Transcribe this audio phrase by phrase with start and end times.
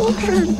[0.00, 0.57] all the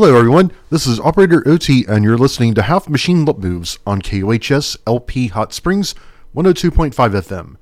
[0.00, 0.52] Hello, everyone.
[0.70, 5.26] This is Operator OT, and you're listening to Half Machine Lip Moves on KOHS LP
[5.26, 5.92] Hot Springs
[6.36, 7.56] 102.5 FM.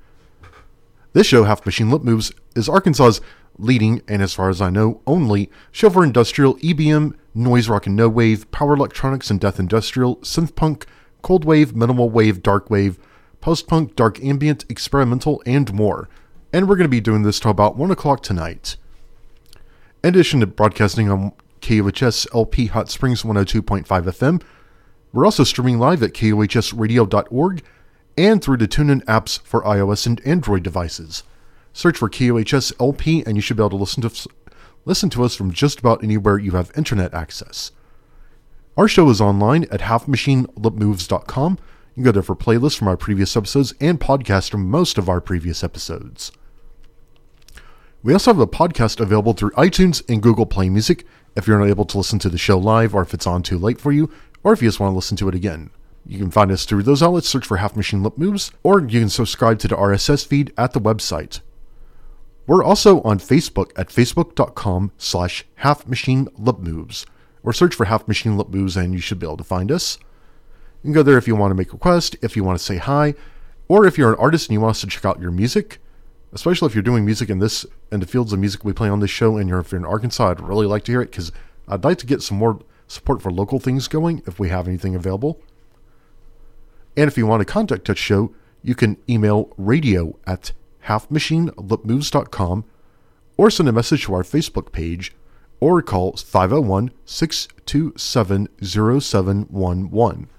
[1.13, 3.21] This show, Half Machine Lip Moves, is Arkansas's
[3.57, 7.95] leading, and as far as I know, only show for industrial EBM, noise rock and
[7.95, 10.85] no wave, power electronics and death industrial, synth punk,
[11.23, 12.99] cold wave, minimal wave, dark wave,
[13.41, 16.07] post punk, dark ambient, experimental, and more.
[16.53, 18.77] And we're going to be doing this till about 1 o'clock tonight.
[20.03, 21.31] In addition to broadcasting on
[21.67, 24.41] KOHS LP Hot Springs 102.5 FM.
[25.11, 27.63] We're also streaming live at KOHSradio.org
[28.17, 31.23] and through the TuneIn apps for iOS and Android devices.
[31.73, 34.29] Search for KOHS LP and you should be able to listen to,
[34.85, 37.73] listen to us from just about anywhere you have internet access.
[38.77, 41.51] Our show is online at halfmachinelipmoves.com.
[41.51, 45.09] You can go there for playlists from our previous episodes and podcasts from most of
[45.09, 46.31] our previous episodes.
[48.03, 51.05] We also have a podcast available through iTunes and Google Play Music
[51.35, 53.57] if you're not able to listen to the show live or if it's on too
[53.57, 54.11] late for you,
[54.43, 55.69] or if you just want to listen to it again.
[56.05, 59.01] You can find us through those outlets, search for Half Machine Lip Moves, or you
[59.01, 61.41] can subscribe to the RSS feed at the website.
[62.45, 67.05] We're also on Facebook at facebook.com slash Half Machine Lip Moves,
[67.43, 69.97] or search for Half Machine Lip Moves and you should be able to find us.
[70.81, 72.63] You can go there if you want to make a request, if you want to
[72.63, 73.15] say hi,
[73.67, 75.79] or if you're an artist and you want us to check out your music
[76.33, 78.99] especially if you're doing music in this in the fields of music we play on
[78.99, 81.31] this show and you're if you're in Arkansas, I'd really like to hear it because
[81.67, 84.95] I'd like to get some more support for local things going if we have anything
[84.95, 85.41] available.
[86.95, 90.51] And if you want to contact us show, you can email radio at
[90.85, 92.65] halfmachinelipmoves.com
[93.37, 95.13] or send a message to our Facebook page
[95.59, 100.29] or call 501 627 0711.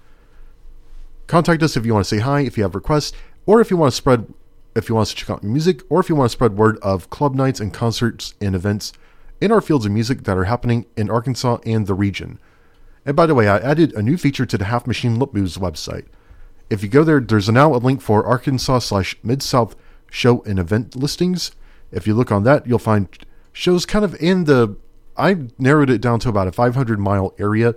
[1.27, 3.13] Contact us if you want to say hi, if you have requests,
[3.47, 4.33] or if you want to spread
[4.79, 7.11] if you want to check out music or if you want to spread word of
[7.11, 8.93] club nights and concerts and events
[9.41, 12.39] in our fields of music that are happening in Arkansas and the region.
[13.05, 15.59] And by the way, I added a new feature to the Half Machine Lip Moves
[15.59, 16.07] website.
[16.71, 19.75] If you go there, there's now a link for Arkansas slash Mid South
[20.11, 21.53] show and event listings.
[21.91, 23.09] If you look on that, you'll find
[23.53, 24.77] shows kind of in the.
[25.17, 27.75] I narrowed it down to about a 500 mile area,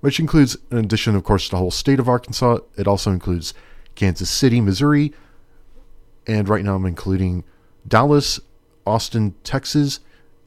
[0.00, 2.58] which includes, in addition, of course, the whole state of Arkansas.
[2.76, 3.54] It also includes
[3.94, 5.12] Kansas City, Missouri,
[6.26, 7.44] and right now I'm including
[7.86, 8.40] Dallas,
[8.86, 10.00] Austin, Texas,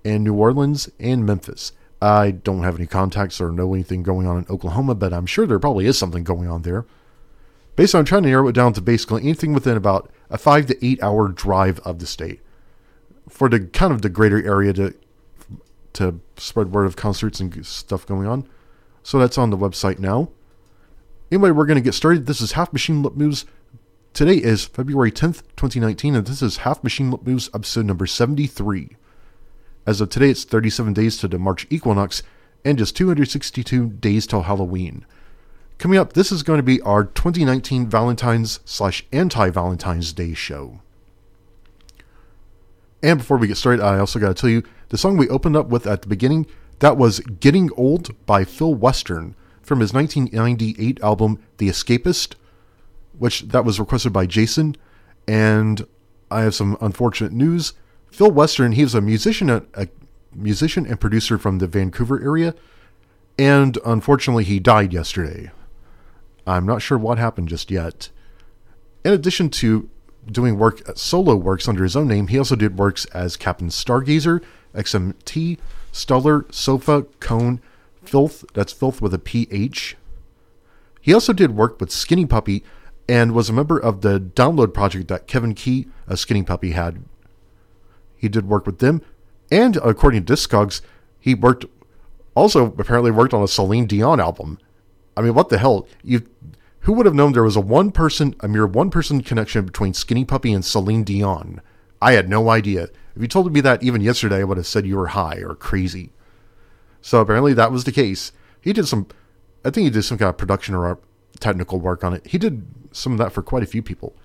[0.05, 1.71] and New Orleans and Memphis.
[2.01, 5.47] I don't have any contacts or know anything going on in Oklahoma, but I'm sure
[5.47, 6.85] there probably is something going on there.
[7.75, 10.85] Basically, I'm trying to narrow it down to basically anything within about a five to
[10.85, 12.41] eight hour drive of the state
[13.29, 14.93] for the kind of the greater area to
[15.93, 18.47] to spread word of concerts and stuff going on.
[19.03, 20.29] So that's on the website now.
[21.31, 22.25] Anyway, we're going to get started.
[22.25, 23.45] This is Half Machine Lip Moves
[24.13, 28.95] Today is February 10th, 2019, and this is Half Machine Lip Moves episode number 73.
[29.87, 32.21] As of today, it's 37 days to the March equinox
[32.63, 35.03] and just 262 days till Halloween.
[35.79, 40.79] Coming up, this is going to be our 2019 Valentine's slash anti Valentine's Day show.
[43.01, 45.55] And before we get started, I also got to tell you the song we opened
[45.55, 46.45] up with at the beginning
[46.81, 52.35] that was Getting Old by Phil Western from his 1998 album The Escapist
[53.17, 54.75] which that was requested by Jason.
[55.27, 55.85] And
[56.29, 57.73] I have some unfortunate news.
[58.11, 59.87] Phil Western, he was a musician, a, a
[60.35, 62.53] musician and producer from the Vancouver area,
[63.37, 65.51] and unfortunately, he died yesterday.
[66.45, 68.09] I'm not sure what happened just yet.
[69.03, 69.89] In addition to
[70.31, 74.43] doing work solo works under his own name, he also did works as Captain Stargazer,
[74.75, 75.57] XMT,
[75.91, 77.61] Stellar, Sofa, Cone,
[78.05, 78.45] Philth.
[78.53, 79.97] That's Filth with a PH.
[81.01, 82.63] He also did work with Skinny Puppy,
[83.07, 87.03] and was a member of the download project that Kevin Key, a skinny puppy, had.
[88.15, 89.01] He did work with them,
[89.51, 90.81] and according to Discogs,
[91.19, 91.65] he worked
[92.35, 94.57] also apparently worked on a Celine Dion album.
[95.15, 95.87] I mean, what the hell?
[96.03, 96.23] You
[96.81, 99.93] who would have known there was a one person, a mere one person connection between
[99.93, 101.61] Skinny Puppy and Celine Dion?
[102.01, 102.89] I had no idea.
[103.15, 105.55] If you told me that even yesterday, I would have said you were high or
[105.55, 106.11] crazy.
[107.01, 108.33] So apparently that was the case.
[108.59, 109.07] He did some,
[109.63, 110.99] I think he did some kind of production or
[111.43, 112.25] technical work on it.
[112.25, 114.15] He did some of that for quite a few people.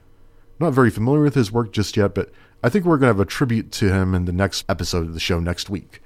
[0.60, 2.30] Not very familiar with his work just yet, but
[2.62, 5.14] I think we're going to have a tribute to him in the next episode of
[5.14, 6.00] the show next week.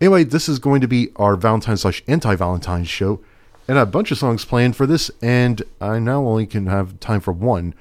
[0.00, 3.20] Anyway, this is going to be our Valentine slash anti Valentine's show,
[3.68, 7.20] and a bunch of songs planned for this, and I now only can have time
[7.20, 7.74] for one.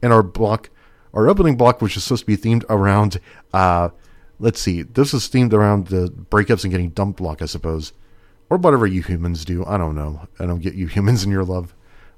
[0.00, 0.70] And our block,
[1.14, 3.20] our opening block, which is supposed to be themed around,
[3.52, 3.90] uh,
[4.38, 7.92] let's see, this is themed around the breakups and getting dumped block, I suppose.
[8.50, 9.64] Or whatever you humans do.
[9.64, 10.28] I don't know.
[10.38, 11.74] I don't get you humans in your love.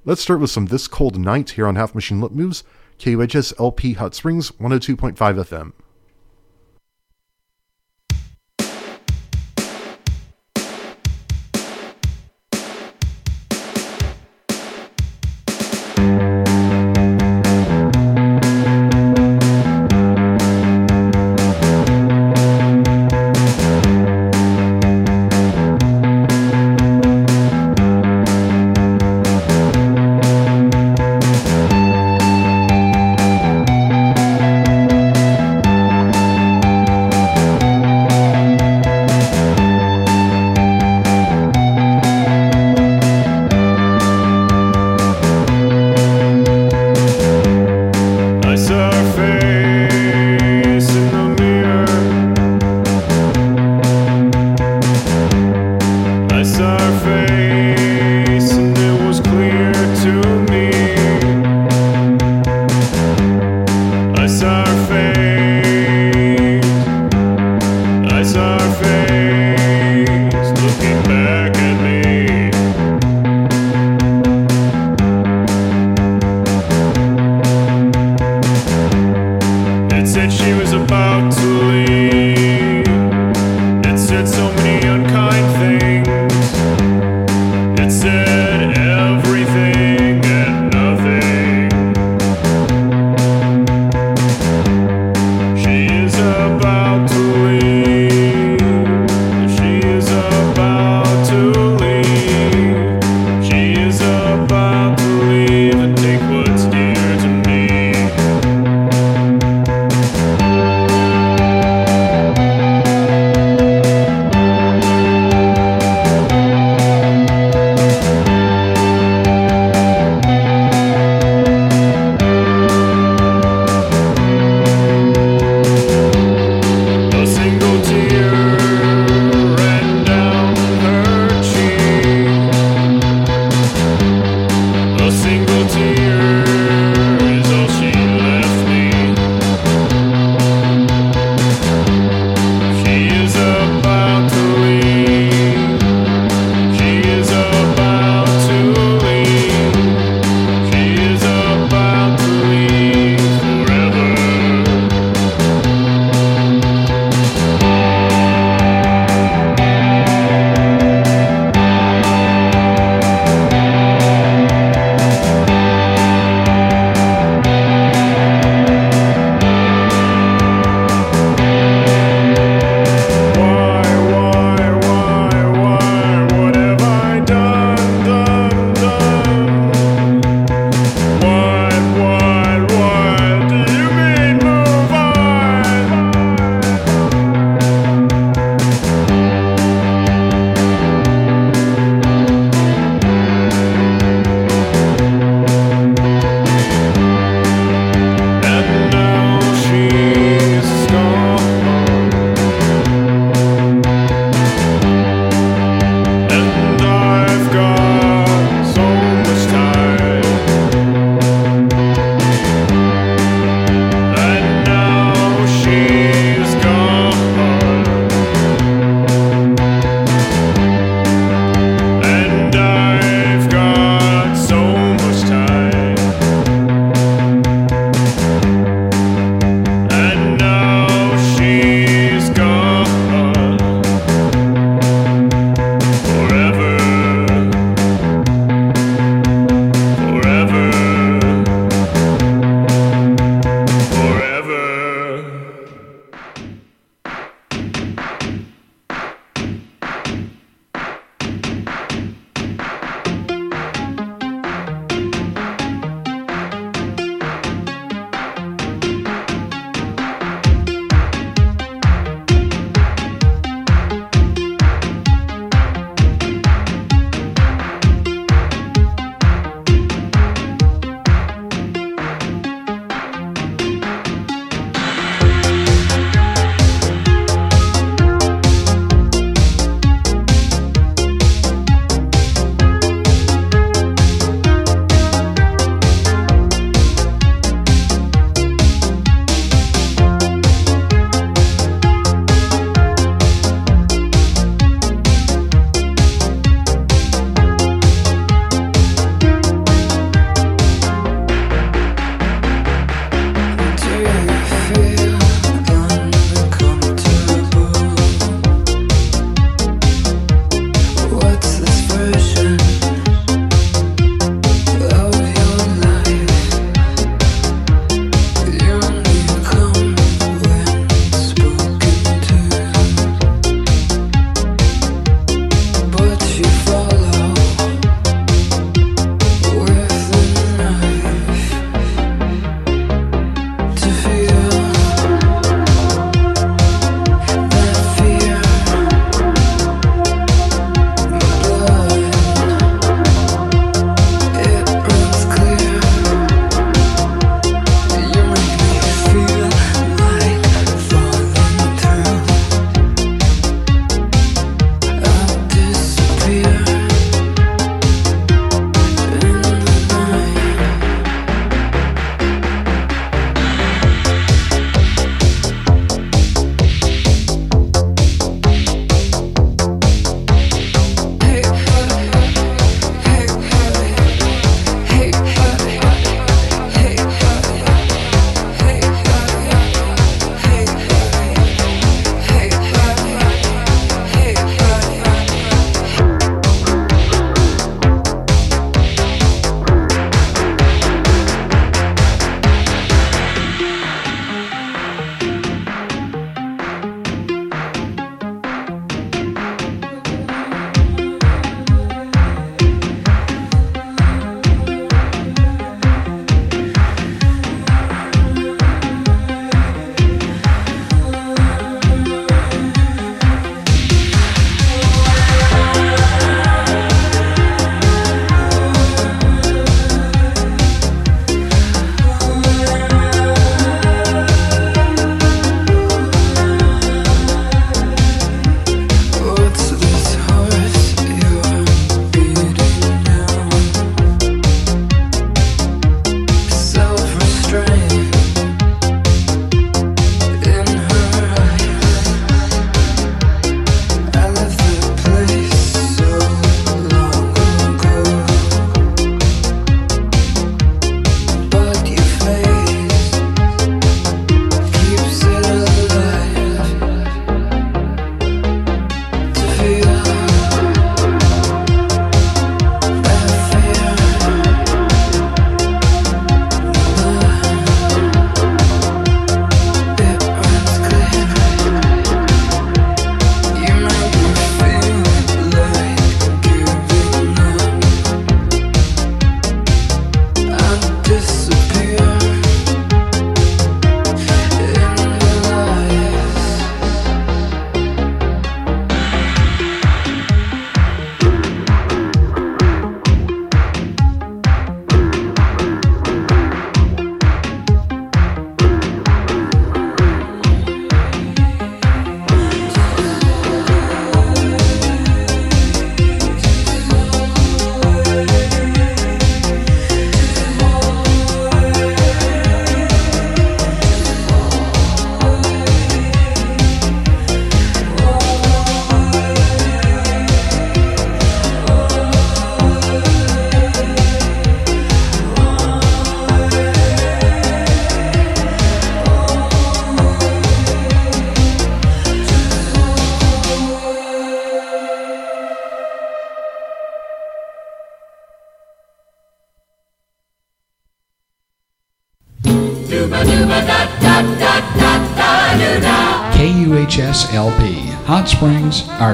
[0.07, 2.63] Let's start with some This Cold Night here on Half Machine Lip Moves,
[2.99, 5.73] KUHS LP Hot Springs 102.5 FM.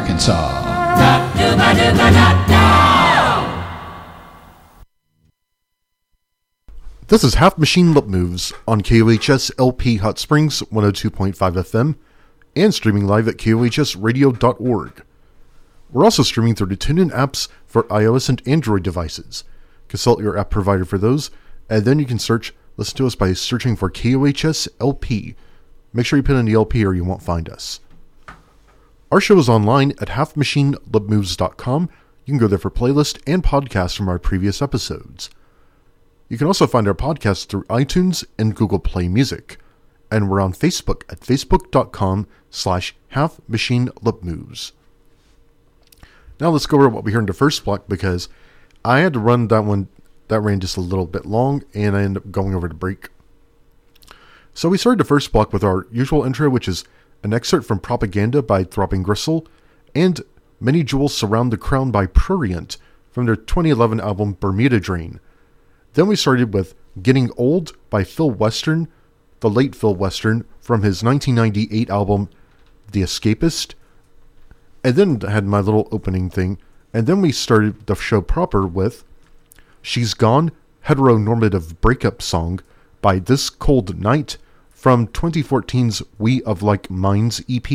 [0.01, 0.49] Arkansas.
[7.09, 11.97] This is Half Machine Lip Moves on KOHS LP Hot Springs 102.5 FM
[12.57, 15.05] and streaming live at KOHSradio.org.
[15.93, 19.45] We're also streaming through the TuneIn apps for iOS and Android devices.
[19.89, 21.31] Consult your app provider for those,
[21.69, 25.35] and then you can search, listen to us by searching for KOHS LP.
[25.93, 27.81] Make sure you put in the LP or you won't find us.
[29.11, 31.91] Our show is online at halfmachinelipmoves.com.
[32.27, 35.31] You can go there for playlists and podcasts from our previous episodes.
[36.29, 39.59] You can also find our podcast through iTunes and Google Play Music.
[40.13, 44.71] And we're on Facebook at facebook.com slash halfmachinelipmoves.
[46.39, 48.29] Now let's go over what we heard in the first block because
[48.85, 49.89] I had to run that one
[50.29, 53.09] that ran just a little bit long and I ended up going over the break.
[54.55, 56.85] So we started the first block with our usual intro, which is
[57.23, 59.47] an excerpt from Propaganda by Throbbing Gristle
[59.95, 60.21] and
[60.61, 62.77] Many Jewels Surround the Crown by Prurient
[63.11, 65.21] from their 2011 album Bermuda Drain.
[65.95, 68.89] Then we started with Getting Old by Phil Western,
[69.41, 72.29] the late Phil Western, from his 1998 album
[72.93, 73.75] The Escapist.
[74.85, 76.59] And then had my little opening thing.
[76.93, 79.05] And then we started the show proper with
[79.83, 80.53] She's Gone,
[80.87, 82.61] heteronormative breakup song
[83.01, 84.37] by This Cold Night
[84.81, 87.71] from 2014's We of Like Minds EP.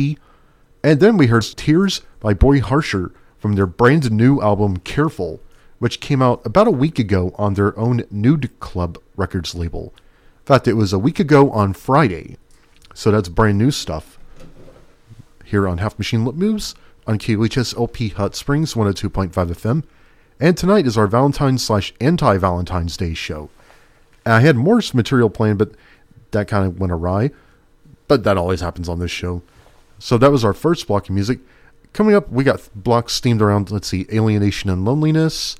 [0.82, 5.40] And then we heard Tears by Boy Harsher from their brand new album Careful
[5.78, 9.94] which came out about a week ago on their own Nude Club Records label.
[10.40, 12.38] In fact, it was a week ago on Friday.
[12.94, 14.18] So that's brand new stuff.
[15.44, 16.74] Here on Half Machine Lip Moves
[17.06, 19.84] on KUHS LP Hot Springs 102.5 FM.
[20.40, 23.50] And tonight is our Valentine's slash anti Valentine's Day show.
[24.24, 25.72] I had more material planned, but
[26.30, 27.30] that kind of went awry.
[28.08, 29.42] But that always happens on this show.
[29.98, 31.40] So that was our first block of music.
[31.92, 35.56] Coming up, we got blocks themed around, let's see, alienation and loneliness,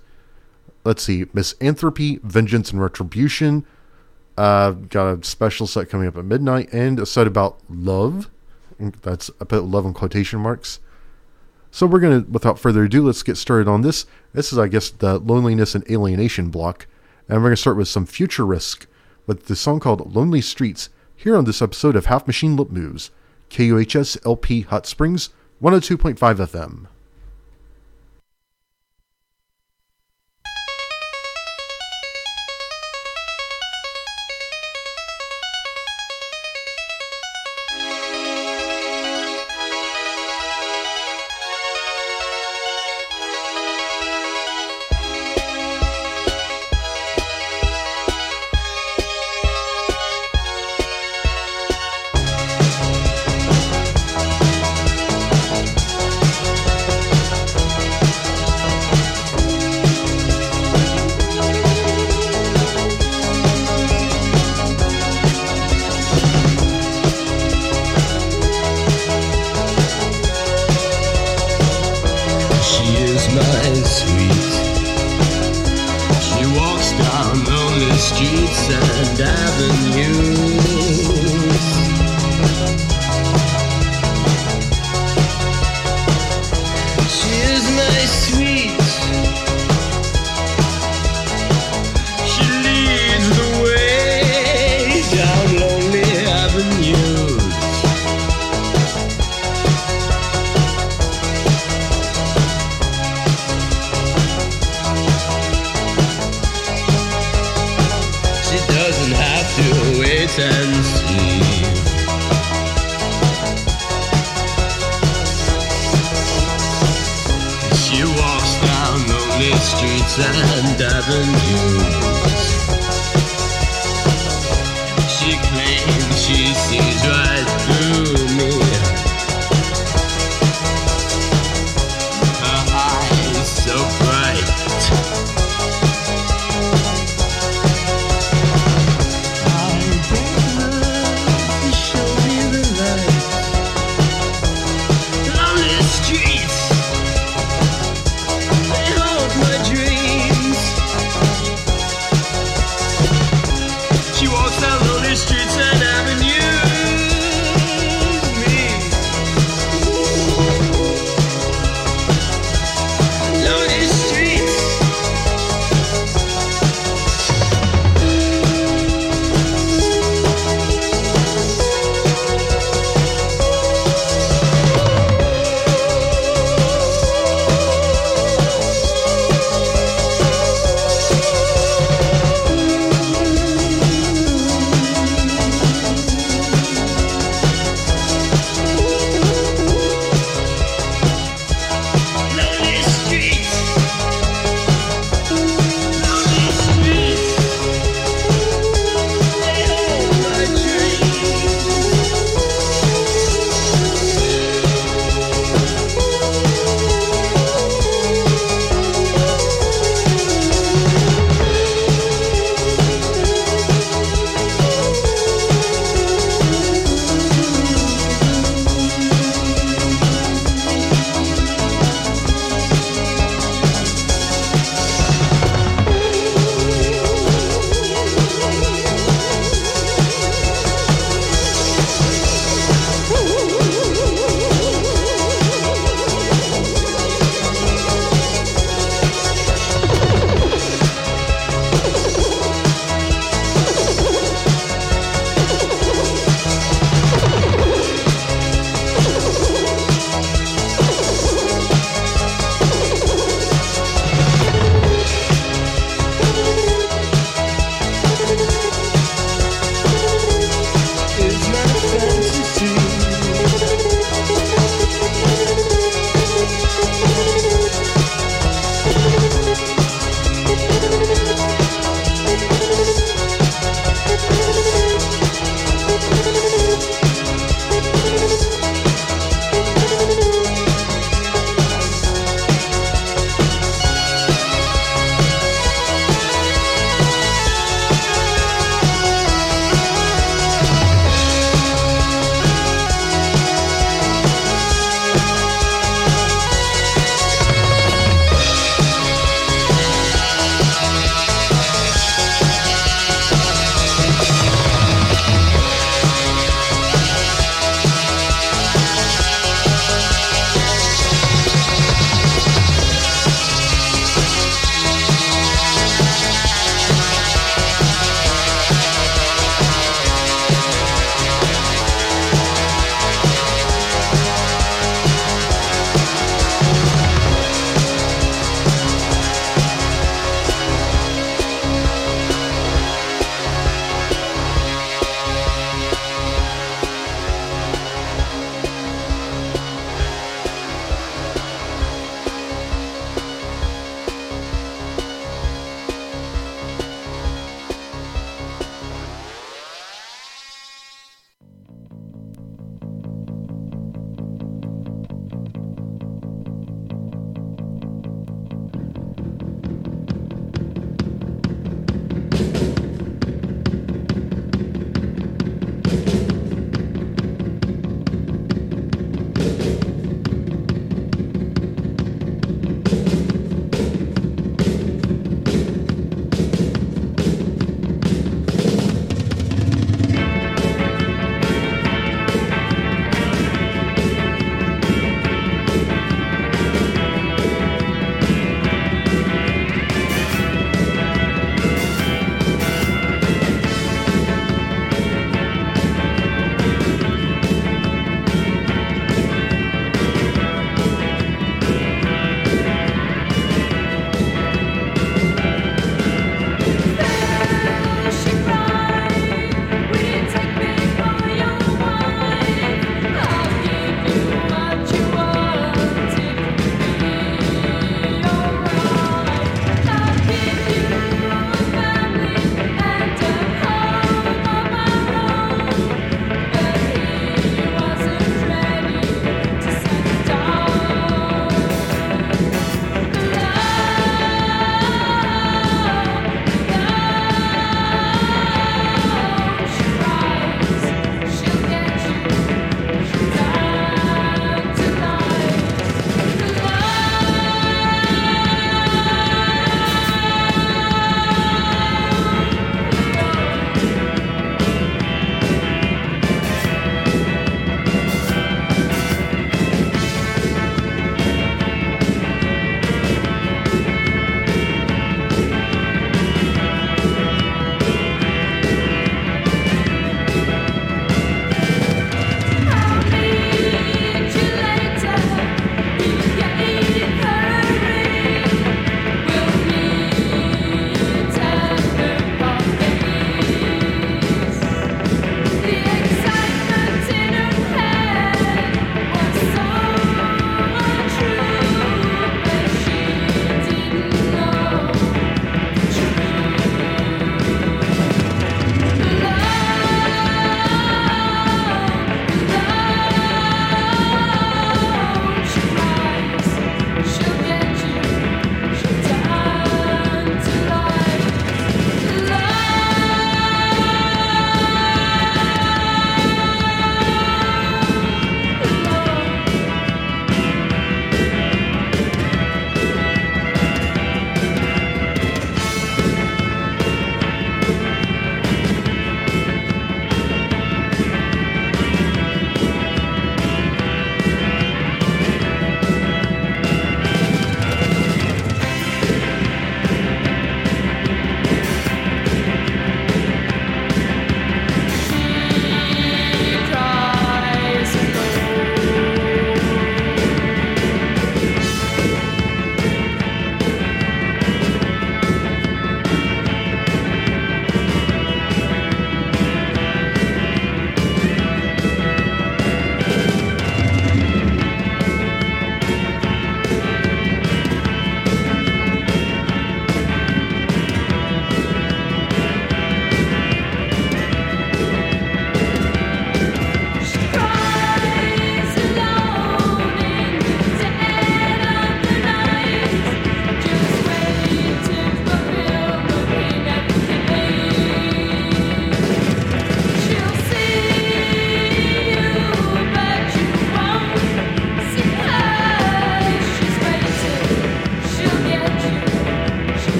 [0.84, 3.64] let's see, Misanthropy, Vengeance and Retribution.
[4.36, 8.28] Uh, got a special set coming up at midnight and a set about love.
[8.78, 10.78] That's about love in quotation marks.
[11.70, 14.04] So we're gonna, without further ado, let's get started on this.
[14.34, 16.86] This is, I guess, the loneliness and alienation block,
[17.28, 18.86] and we're gonna start with some future risk
[19.26, 23.10] with the song called "Lonely Streets" here on this episode of Half Machine Lip Moves,
[23.50, 25.30] KUHS LP Hot Springs,
[25.62, 26.86] 102.5 FM.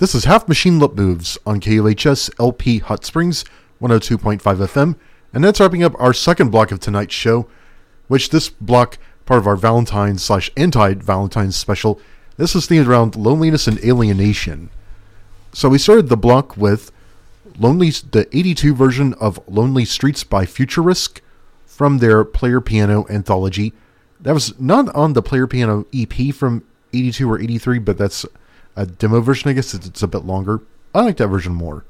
[0.00, 3.44] This is Half Machine Lip Moves on KUHS LP Hot Springs
[3.82, 4.96] 102.5 FM,
[5.34, 7.46] and that's wrapping up our second block of tonight's show,
[8.08, 8.96] which this block,
[9.26, 12.00] part of our Valentine's slash anti-Valentine's special,
[12.38, 14.70] this is themed around loneliness and alienation.
[15.52, 16.90] So we started the block with
[17.58, 21.20] Lonely, the 82 version of Lonely Streets by Futurisk
[21.66, 23.74] from their Player Piano anthology.
[24.18, 28.24] That was not on the Player Piano EP from 82 or 83, but that's
[28.80, 29.74] a demo version, I guess.
[29.74, 30.62] It's, a bit longer.
[30.94, 31.84] I like that version more.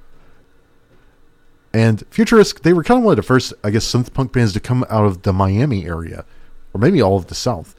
[1.72, 4.53] And Futurisk, they were kind of one of the first, I guess, synth punk bands
[4.55, 6.24] to come out of the Miami area,
[6.74, 7.76] or maybe all of the South.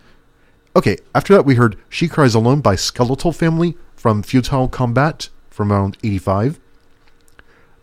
[0.76, 5.74] Okay, after that, we heard She Cries Alone by Skeletal Family from Futile Combat from
[5.74, 6.60] around 85.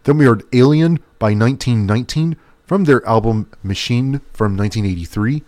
[0.04, 5.42] Then we heard Alien by 1919 from their album Machine from 1983.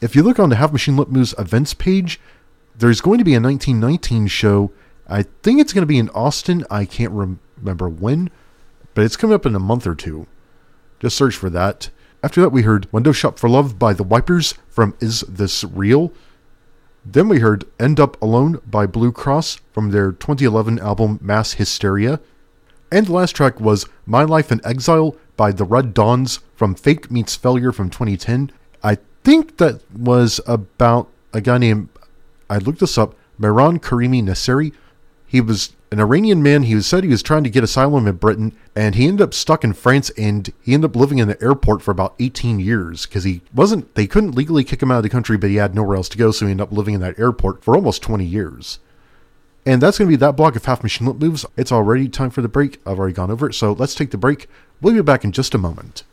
[0.00, 2.20] If you look on the Half Machine Lip Moves events page,
[2.76, 4.72] there's going to be a 1919 show.
[5.08, 6.64] I think it's going to be in Austin.
[6.70, 8.30] I can't rem- remember when,
[8.94, 10.26] but it's coming up in a month or two.
[11.00, 11.90] Just search for that.
[12.22, 16.10] After that, we heard Window Shop for Love by The Wipers from Is This Real?
[17.04, 22.20] Then we heard End Up Alone by Blue Cross from their 2011 album Mass Hysteria.
[22.90, 27.10] And the last track was My Life in Exile by The Red Dawns from Fake
[27.10, 28.50] Meets Failure from 2010.
[28.82, 31.90] I think that was about a guy named,
[32.48, 34.72] I looked this up, Mehran Karimi Nasseri.
[35.34, 36.62] He was an Iranian man.
[36.62, 39.34] He was said he was trying to get asylum in Britain, and he ended up
[39.34, 43.04] stuck in France, and he ended up living in the airport for about 18 years
[43.04, 43.92] because he wasn't.
[43.96, 46.18] They couldn't legally kick him out of the country, but he had nowhere else to
[46.18, 48.78] go, so he ended up living in that airport for almost 20 years.
[49.66, 51.44] And that's going to be that block of half machine lip moves.
[51.56, 52.80] It's already time for the break.
[52.86, 54.48] I've already gone over it, so let's take the break.
[54.80, 56.04] We'll be back in just a moment.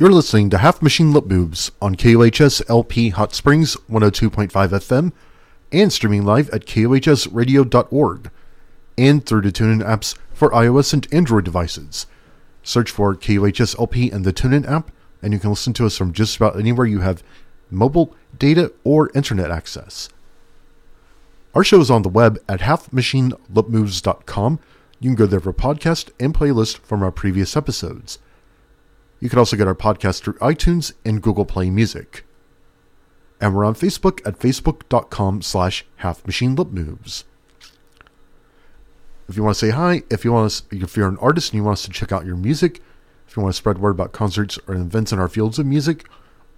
[0.00, 5.10] You're listening to Half Machine Lip Moves on KUHS LP Hot Springs 102.5 FM
[5.72, 8.30] and streaming live at KUHSradio.org
[8.96, 12.06] and through the TuneIn apps for iOS and Android devices.
[12.62, 16.12] Search for KUHS LP in the TuneIn app, and you can listen to us from
[16.12, 17.24] just about anywhere you have
[17.68, 20.08] mobile, data, or internet access.
[21.56, 24.60] Our show is on the web at halfmachinelipmoves.com.
[25.00, 28.20] You can go there for podcast and playlist from our previous episodes.
[29.20, 32.24] You can also get our podcast through iTunes and Google Play Music.
[33.40, 37.24] And we're on Facebook at facebook.com slash halfmachinelipmoves.
[39.28, 41.58] If you want to say hi, if you want to, if you're an artist and
[41.58, 42.80] you want us to check out your music,
[43.28, 46.06] if you want to spread word about concerts or events in our fields of music,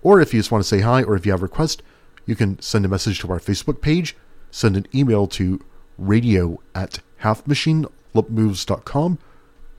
[0.02, 1.82] or if you just want to say hi or if you have a request,
[2.26, 4.16] you can send a message to our Facebook page,
[4.50, 5.60] send an email to
[5.98, 9.18] radio at halfmachinelipmoves.com,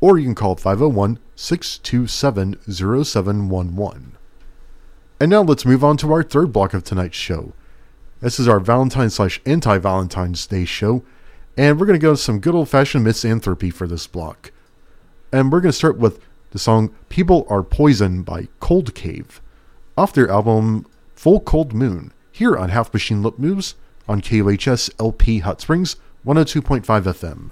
[0.02, 4.18] or you can call 501 627 0711.
[5.20, 7.54] And now let's move on to our third block of tonight's show.
[8.20, 11.04] This is our Valentine slash anti Valentine's Day show,
[11.56, 14.52] and we're going to go some good old fashioned misanthropy for this block.
[15.32, 19.41] And we're going to start with the song People Are Poison by Cold Cave,
[19.97, 20.86] off their album
[21.16, 23.76] Full Cold Moon, here on Half Machine Lip Moves
[24.08, 25.95] on KUHS LP Hot Springs
[26.26, 27.52] 102.5 FM.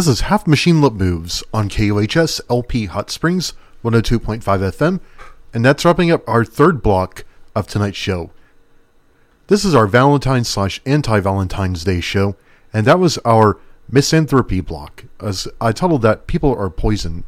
[0.00, 3.52] This is Half Machine Lip Moves on KUHS LP Hot Springs
[3.84, 4.98] 102.5 FM,
[5.52, 8.30] and that's wrapping up our third block of tonight's show.
[9.48, 12.34] This is our Valentine's slash anti Valentine's Day show,
[12.72, 13.58] and that was our
[13.90, 15.04] misanthropy block.
[15.20, 17.22] As I titled that, People Are Poison,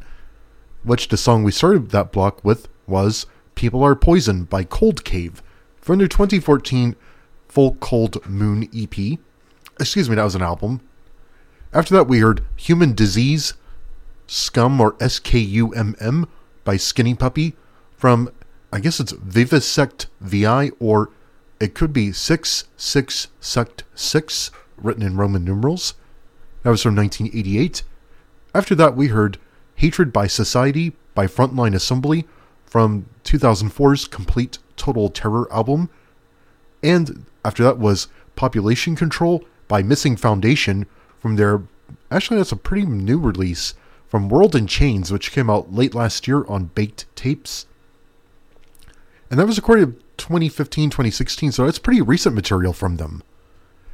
[0.81, 5.43] which the song we started that block with was People Are Poison by Cold Cave
[5.79, 6.95] from their 2014
[7.49, 9.19] Full Cold Moon EP.
[9.79, 10.81] Excuse me, that was an album.
[11.73, 13.55] After that, we heard Human Disease,
[14.27, 16.27] Scum or S K U M M
[16.63, 17.55] by Skinny Puppy
[17.97, 18.29] from,
[18.71, 21.09] I guess it's Vivisect VI, or
[21.59, 25.95] it could be 666 Sect 6, written in Roman numerals.
[26.61, 27.81] That was from 1988.
[28.53, 29.39] After that, we heard
[29.75, 32.27] Hatred by Society by Frontline Assembly
[32.65, 35.89] from 2004's Complete Total Terror album.
[36.83, 40.85] And after that was Population Control by Missing Foundation
[41.23, 41.61] from their
[42.11, 43.75] actually that's a pretty new release
[44.09, 47.65] from World in Chains, which came out late last year on Baked Tapes.
[49.31, 53.23] And that was recorded 2015, 2016, so it's pretty recent material from them.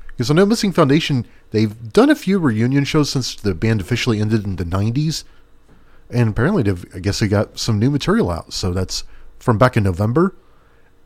[0.07, 4.43] Because know Missing Foundation, they've done a few reunion shows since the band officially ended
[4.43, 5.23] in the 90s.
[6.09, 8.53] And apparently, they've, I guess they got some new material out.
[8.53, 9.03] So that's
[9.37, 10.35] from back in November.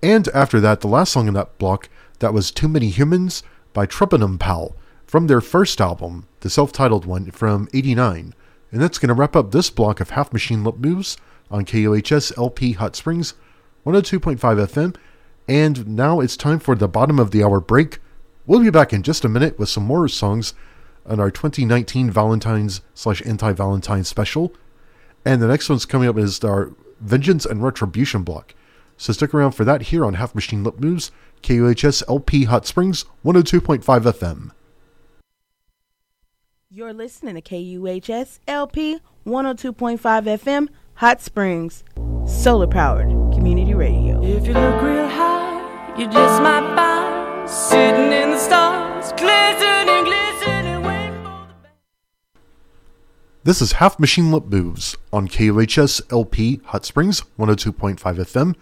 [0.02, 1.90] And after that, the last song in that block,
[2.20, 3.44] that was Too Many Humans
[3.74, 4.74] by Treponem Pal
[5.14, 8.34] from their first album, the self titled one from 89.
[8.72, 11.18] And that's going to wrap up this block of Half Machine Lip Moves
[11.52, 13.36] on KUHS LP Hot Springs
[13.86, 14.96] 102.5 FM.
[15.48, 18.00] And now it's time for the bottom of the hour break.
[18.48, 20.56] We'll be back in just a minute with some more songs
[21.06, 24.52] on our 2019 Valentine's slash anti Valentine special.
[25.24, 26.72] And the next one's coming up is our
[27.02, 28.56] Vengeance and Retribution block.
[28.98, 31.12] So stick around for that here on Half Machine Lip Moves,
[31.44, 34.50] KUHS LP Hot Springs 102.5 FM.
[36.76, 38.98] You're listening to KUHS LP
[39.28, 41.84] 102.5 FM, Hot Springs,
[42.26, 44.20] solar powered community radio.
[44.24, 50.84] If you look real high, you just might find sitting in the stars, glistening, glistening
[50.84, 51.48] rainbow.
[53.44, 58.56] This is Half Machine Lip Moves on KUHS LP Hot Springs 102.5 FM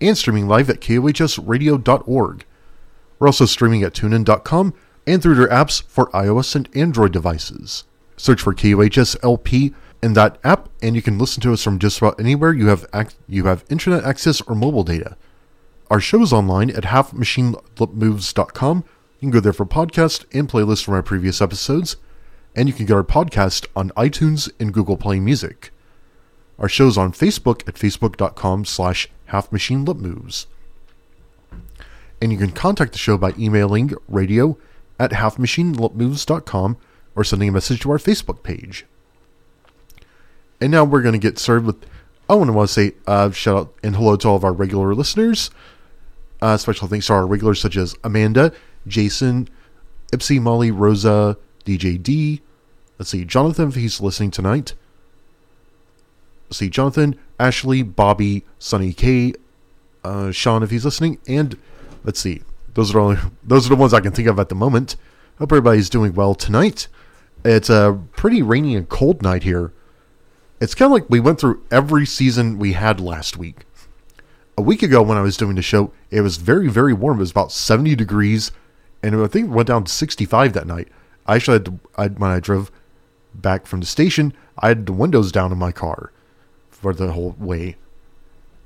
[0.00, 2.44] and streaming live at KUHSradio.org.
[3.18, 4.74] We're also streaming at tunein.com
[5.06, 7.84] and through their apps for iOS and Android devices.
[8.16, 11.98] Search for KUHS LP in that app, and you can listen to us from just
[11.98, 15.16] about anywhere you have ac- you have internet access or mobile data.
[15.90, 18.76] Our show is online at halfmachinelipmoves.com.
[18.78, 18.84] You
[19.20, 21.96] can go there for podcasts and playlists from our previous episodes,
[22.56, 25.70] and you can get our podcast on iTunes and Google Play Music.
[26.58, 30.46] Our show is on Facebook at facebook.com slash halfmachinelipmoves.
[32.20, 34.56] And you can contact the show by emailing radio
[34.98, 36.76] at halfmachinelipmoves.com
[37.14, 38.86] or sending a message to our Facebook page.
[40.60, 41.84] And now we're going to get started with.
[42.28, 45.50] I want to say uh, shout out and hello to all of our regular listeners.
[46.40, 48.52] Uh, special thanks to our regulars such as Amanda,
[48.86, 49.48] Jason,
[50.12, 52.40] Ipsy, Molly, Rosa, DJ D.
[52.98, 54.74] Let's see, Jonathan, if he's listening tonight.
[56.48, 59.34] Let's see, Jonathan, Ashley, Bobby, Sunny K,
[60.04, 61.56] uh, Sean, if he's listening, and
[62.04, 62.42] let's see,
[62.74, 64.96] those are only those are the ones I can think of at the moment.
[65.38, 66.88] Hope everybody's doing well tonight.
[67.44, 69.72] It's a pretty rainy and cold night here.
[70.60, 73.66] It's kind of like we went through every season we had last week.
[74.56, 77.18] A week ago, when I was doing the show, it was very, very warm.
[77.18, 78.52] It was about 70 degrees,
[79.02, 80.88] and I think it went down to 65 that night.
[81.26, 82.70] I actually had to, I, when I drove
[83.34, 86.12] back from the station, I had the windows down in my car
[86.70, 87.76] for the whole way.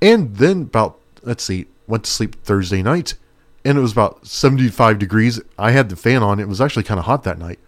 [0.01, 3.15] And then about, let's see, went to sleep Thursday night,
[3.67, 5.41] and it was about 75 degrees.
[5.59, 6.39] I had the fan on.
[6.39, 7.59] It was actually kind of hot that night.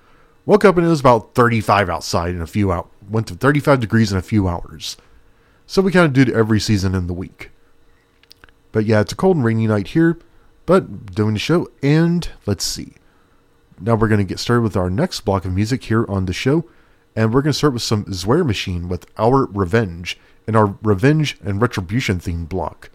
[0.45, 2.89] Woke up and it was about 35 outside in a few out.
[3.09, 4.95] Went to 35 degrees in a few hours.
[5.67, 7.51] So we kind of did every season in the week.
[8.71, 10.17] But yeah, it's a cold and rainy night here,
[10.65, 11.67] but doing the show.
[11.83, 12.93] And let's see.
[13.81, 16.33] Now we're going to get started with our next block of music here on the
[16.33, 16.63] show.
[17.13, 20.17] And we're going to start with some Swear Machine with Our Revenge
[20.47, 22.89] in our Revenge and Retribution theme block.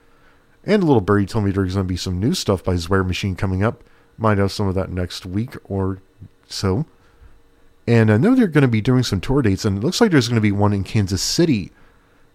[0.66, 3.04] And a little birdie told me there's going to be some new stuff by Swear
[3.04, 3.84] Machine coming up.
[4.16, 6.00] Might have some of that next week or
[6.46, 6.86] so.
[7.86, 10.10] And I know they're going to be doing some tour dates, and it looks like
[10.10, 11.70] there's going to be one in Kansas City,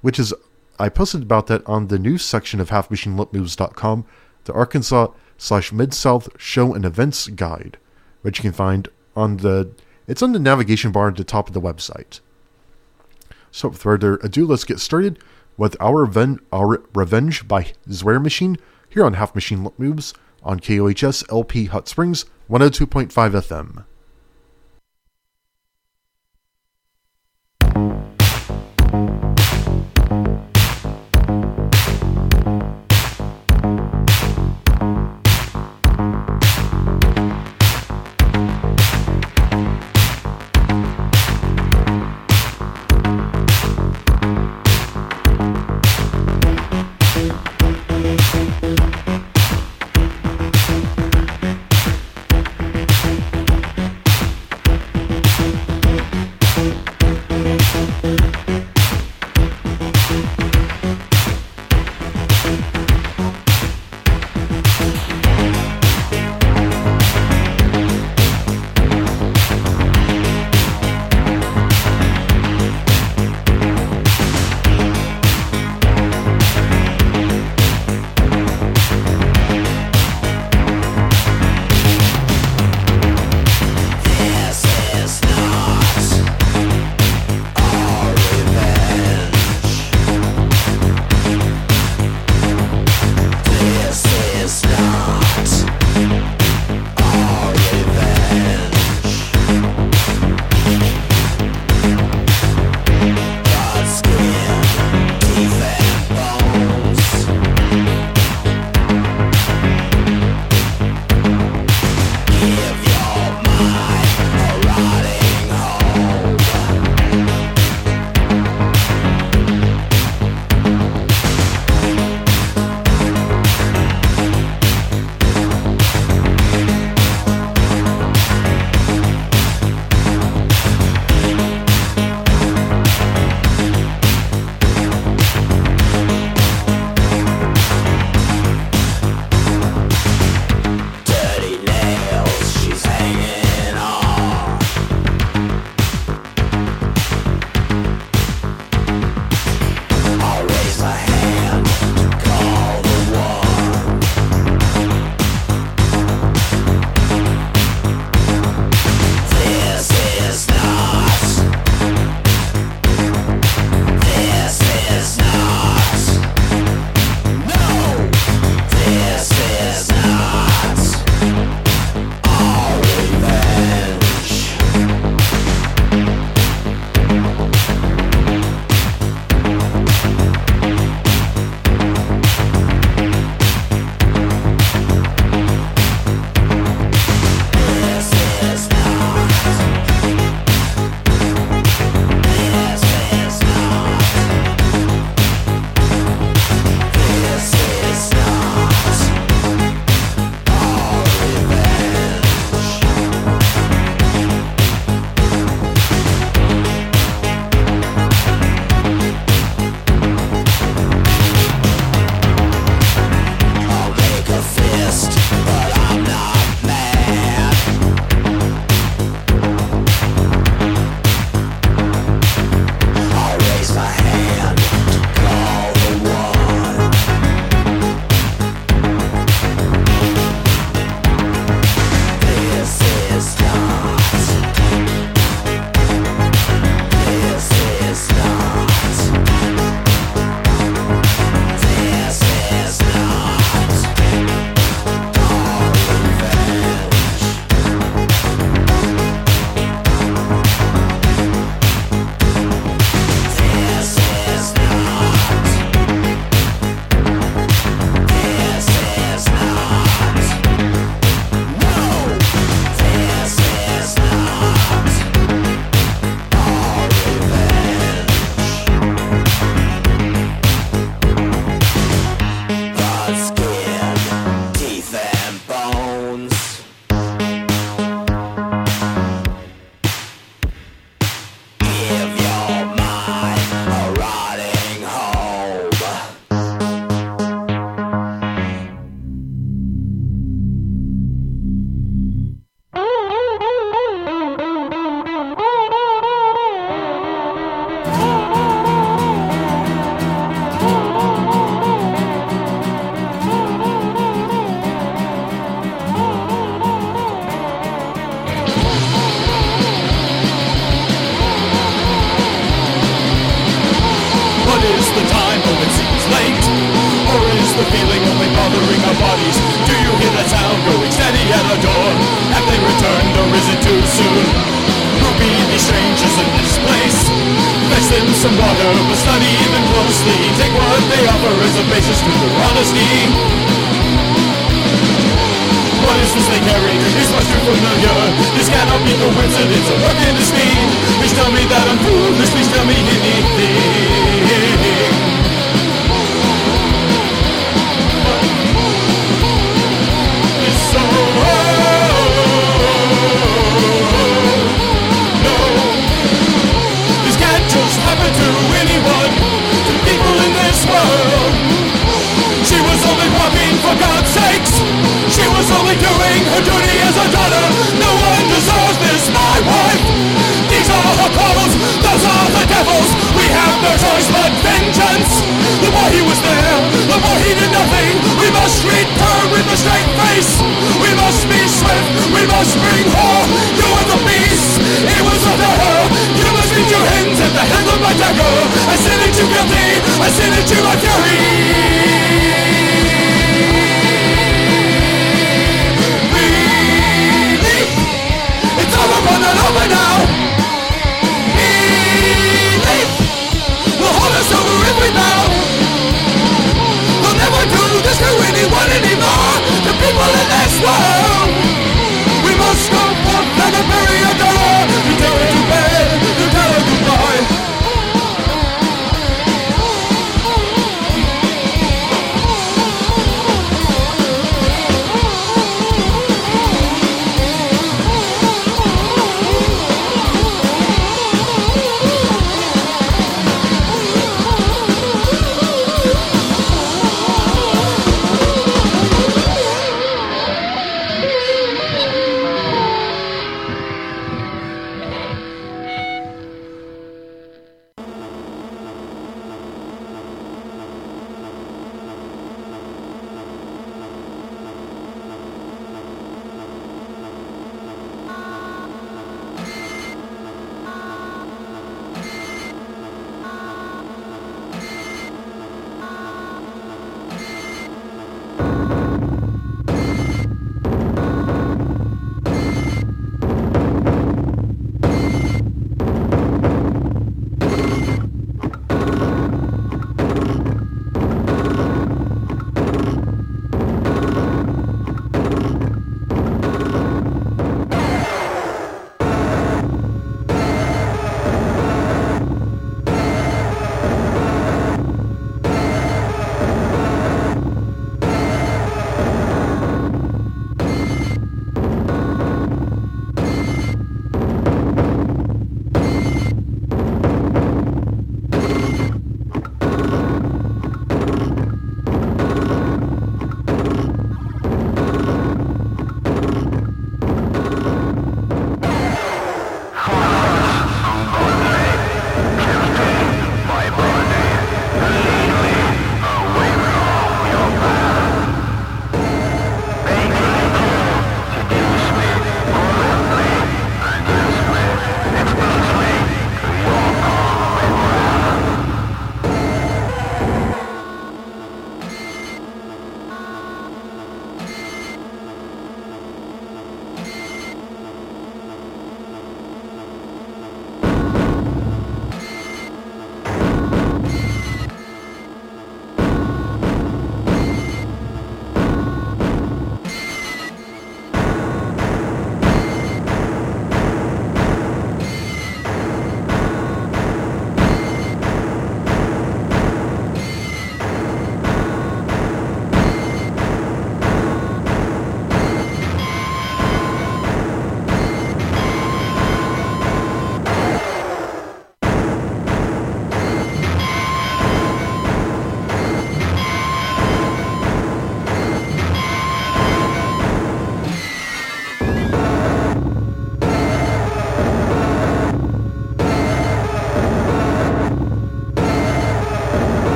[0.00, 0.32] which is,
[0.78, 4.06] I posted about that on the news section of halfmachinelipmoves.com,
[4.44, 7.76] the Arkansas slash Mid South Show and Events Guide,
[8.22, 9.72] which you can find on the,
[10.06, 12.20] it's on the navigation bar at the top of the website.
[13.50, 15.18] So without further ado, let's get started
[15.56, 18.56] with our, Ven- our Revenge by Swear Machine
[18.88, 23.84] here on Half Machine Moves on KUHS LP Hot Springs 102.5 FM.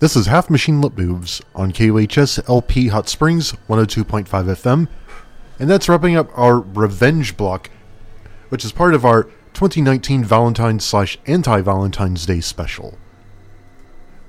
[0.00, 4.88] This is Half Machine Lip Moves on KUHS LP Hot Springs 102.5 FM,
[5.58, 7.68] and that's wrapping up our Revenge block,
[8.48, 12.96] which is part of our 2019 Valentine's slash anti Valentine's Day special.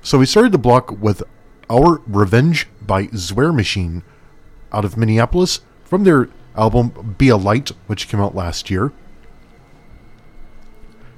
[0.02, 1.22] So we started the block with
[1.70, 4.02] Our Revenge by Swear Machine
[4.74, 8.92] out of Minneapolis from their album Be a Light, which came out last year.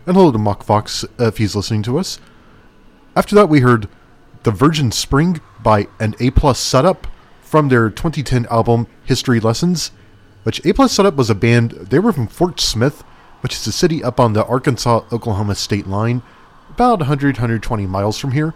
[0.06, 2.20] And hello to Mock Fox if he's listening to us.
[3.16, 3.88] After that, we heard
[4.44, 7.06] The Virgin Spring by an A Plus Setup
[7.40, 9.90] from their 2010 album History Lessons,
[10.42, 13.00] which A Plus Setup was a band, they were from Fort Smith,
[13.40, 16.20] which is a city up on the Arkansas Oklahoma state line,
[16.68, 18.52] about 100 120 miles from here.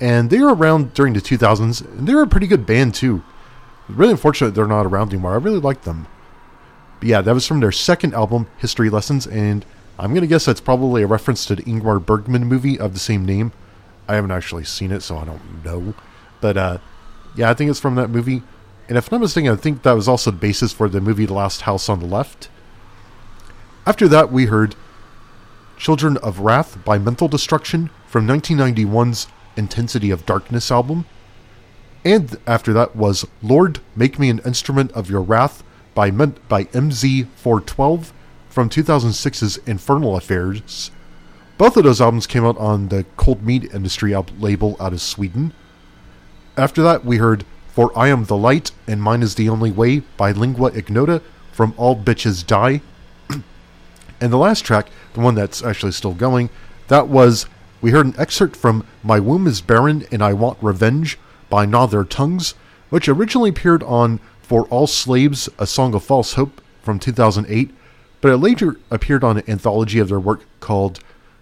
[0.00, 3.24] And they were around during the 2000s, and they were a pretty good band too.
[3.88, 5.32] Really unfortunate they're not around anymore.
[5.32, 6.06] I really liked them.
[7.00, 9.66] But yeah, that was from their second album, History Lessons, and
[9.98, 13.24] I'm gonna guess that's probably a reference to the Ingmar Bergman movie of the same
[13.24, 13.50] name.
[14.10, 15.94] I haven't actually seen it, so I don't know.
[16.40, 16.78] But uh,
[17.36, 18.42] yeah, I think it's from that movie.
[18.88, 21.26] And if I'm not mistaken, I think that was also the basis for the movie
[21.26, 22.48] The Last House on the Left.
[23.86, 24.74] After that, we heard
[25.76, 31.06] Children of Wrath by Mental Destruction from 1991's Intensity of Darkness album.
[32.04, 35.62] And after that was Lord, Make Me an Instrument of Your Wrath
[35.94, 38.10] by, by MZ412
[38.48, 40.90] from 2006's Infernal Affairs.
[41.60, 45.52] Both of those albums came out on the Cold Meat Industry label out of Sweden.
[46.56, 49.98] After that, we heard For I Am the Light and Mine is the Only Way
[50.16, 51.20] by Lingua Ignota
[51.52, 52.80] from All Bitches Die.
[54.22, 56.48] and the last track, the one that's actually still going,
[56.88, 57.44] that was
[57.82, 61.18] we heard an excerpt from My Womb is Barren and I Want Revenge
[61.50, 62.54] by Gnaw Their Tongues,
[62.88, 67.68] which originally appeared on For All Slaves, A Song of False Hope from 2008,
[68.22, 71.00] but it later appeared on an anthology of their work called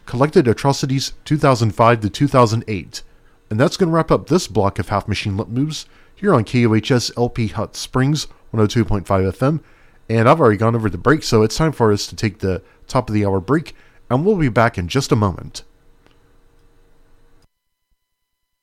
[0.08, 3.02] Collected Atrocities 2005 to 2008.
[3.50, 6.44] And that's going to wrap up this block of Half Machine Lip Moves here on
[6.44, 9.60] KUHS LP Hot Springs 102.5 FM.
[10.08, 12.62] And I've already gone over the break, so it's time for us to take the
[12.86, 13.76] top of the hour break,
[14.08, 15.62] and we'll be back in just a moment.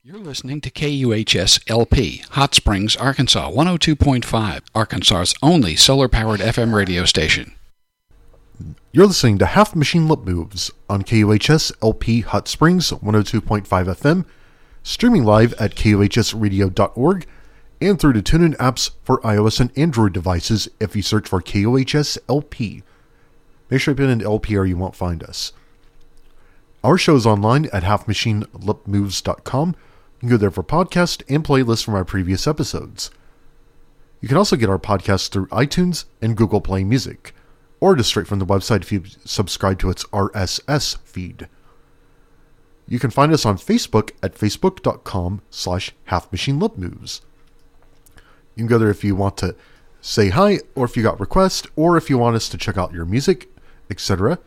[0.02, 7.06] You're listening to KUHS LP, Hot Springs, Arkansas 102.5, Arkansas's only solar powered FM radio
[7.06, 7.54] station.
[8.92, 14.26] You're listening to Half Machine Lip Moves on KUHS LP Hot Springs 102.5 FM,
[14.84, 17.26] streaming live at KUHSradio.org
[17.82, 22.18] and through the TuneIn apps for iOS and Android devices if you search for KUHS
[22.30, 22.84] LP.
[23.70, 25.52] Make sure you put in LP or you won't find us.
[26.82, 29.68] Our show is online at halfmachinelipmoves.com.
[29.68, 33.12] You can go there for podcasts and playlists from our previous episodes.
[34.22, 37.35] You can also get our podcast through iTunes and Google Play Music
[37.86, 41.48] or just straight from the website if you subscribe to its RSS feed.
[42.88, 47.22] You can find us on Facebook at facebook.com slash halfmachinelipmoves.
[48.56, 49.56] You can go there if you want to
[50.02, 52.92] say hi, or if you got requests, or if you want us to check out
[52.92, 53.50] your music,
[53.92, 54.40] etc.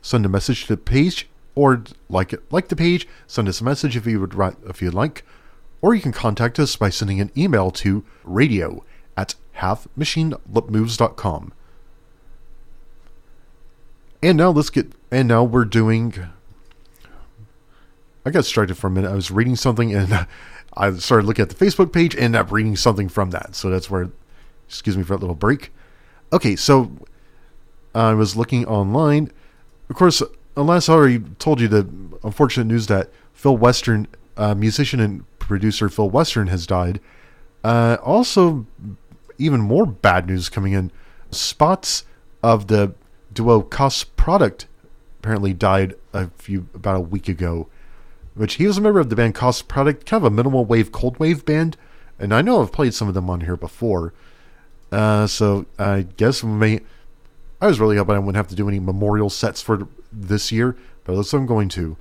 [0.00, 3.06] Send a message to the page, or like it, like the page.
[3.26, 4.32] Send us a message if you would
[4.66, 5.22] if you'd like,
[5.82, 8.82] or you can contact us by sending an email to radio
[9.18, 11.52] at halfmachinelipmoves.com.
[14.22, 14.92] And now let's get.
[15.10, 16.14] And now we're doing.
[18.24, 19.10] I got distracted for a minute.
[19.10, 20.26] I was reading something and
[20.76, 23.54] I started looking at the Facebook page and ended up reading something from that.
[23.54, 24.10] So that's where.
[24.68, 25.72] Excuse me for that little break.
[26.32, 26.90] Okay, so
[27.94, 29.30] I was looking online.
[29.88, 30.22] Of course,
[30.56, 31.88] unless I already told you the
[32.24, 36.98] unfortunate news that Phil Western, uh, musician and producer Phil Western, has died.
[37.62, 38.66] Uh, also,
[39.38, 40.90] even more bad news coming in.
[41.30, 42.04] Spots
[42.42, 42.94] of the
[43.36, 44.66] duo Cost Product
[45.20, 47.68] apparently died a few about a week ago.
[48.34, 50.92] Which he was a member of the band Cost Product, kind of a minimal wave,
[50.92, 51.76] cold wave band,
[52.18, 54.12] and I know I've played some of them on here before.
[54.90, 56.80] Uh, so I guess may.
[57.60, 60.76] I was really hoping I wouldn't have to do any memorial sets for this year,
[61.04, 61.96] but it looks like I'm going to.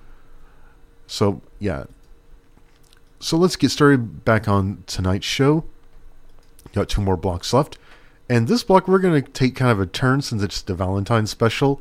[1.07, 1.85] So yeah.
[3.19, 5.63] So let's get started back on tonight's show.
[6.73, 7.77] Got two more blocks left.
[8.27, 11.27] And this block, we're going to take kind of a turn since it's the Valentine
[11.27, 11.79] special.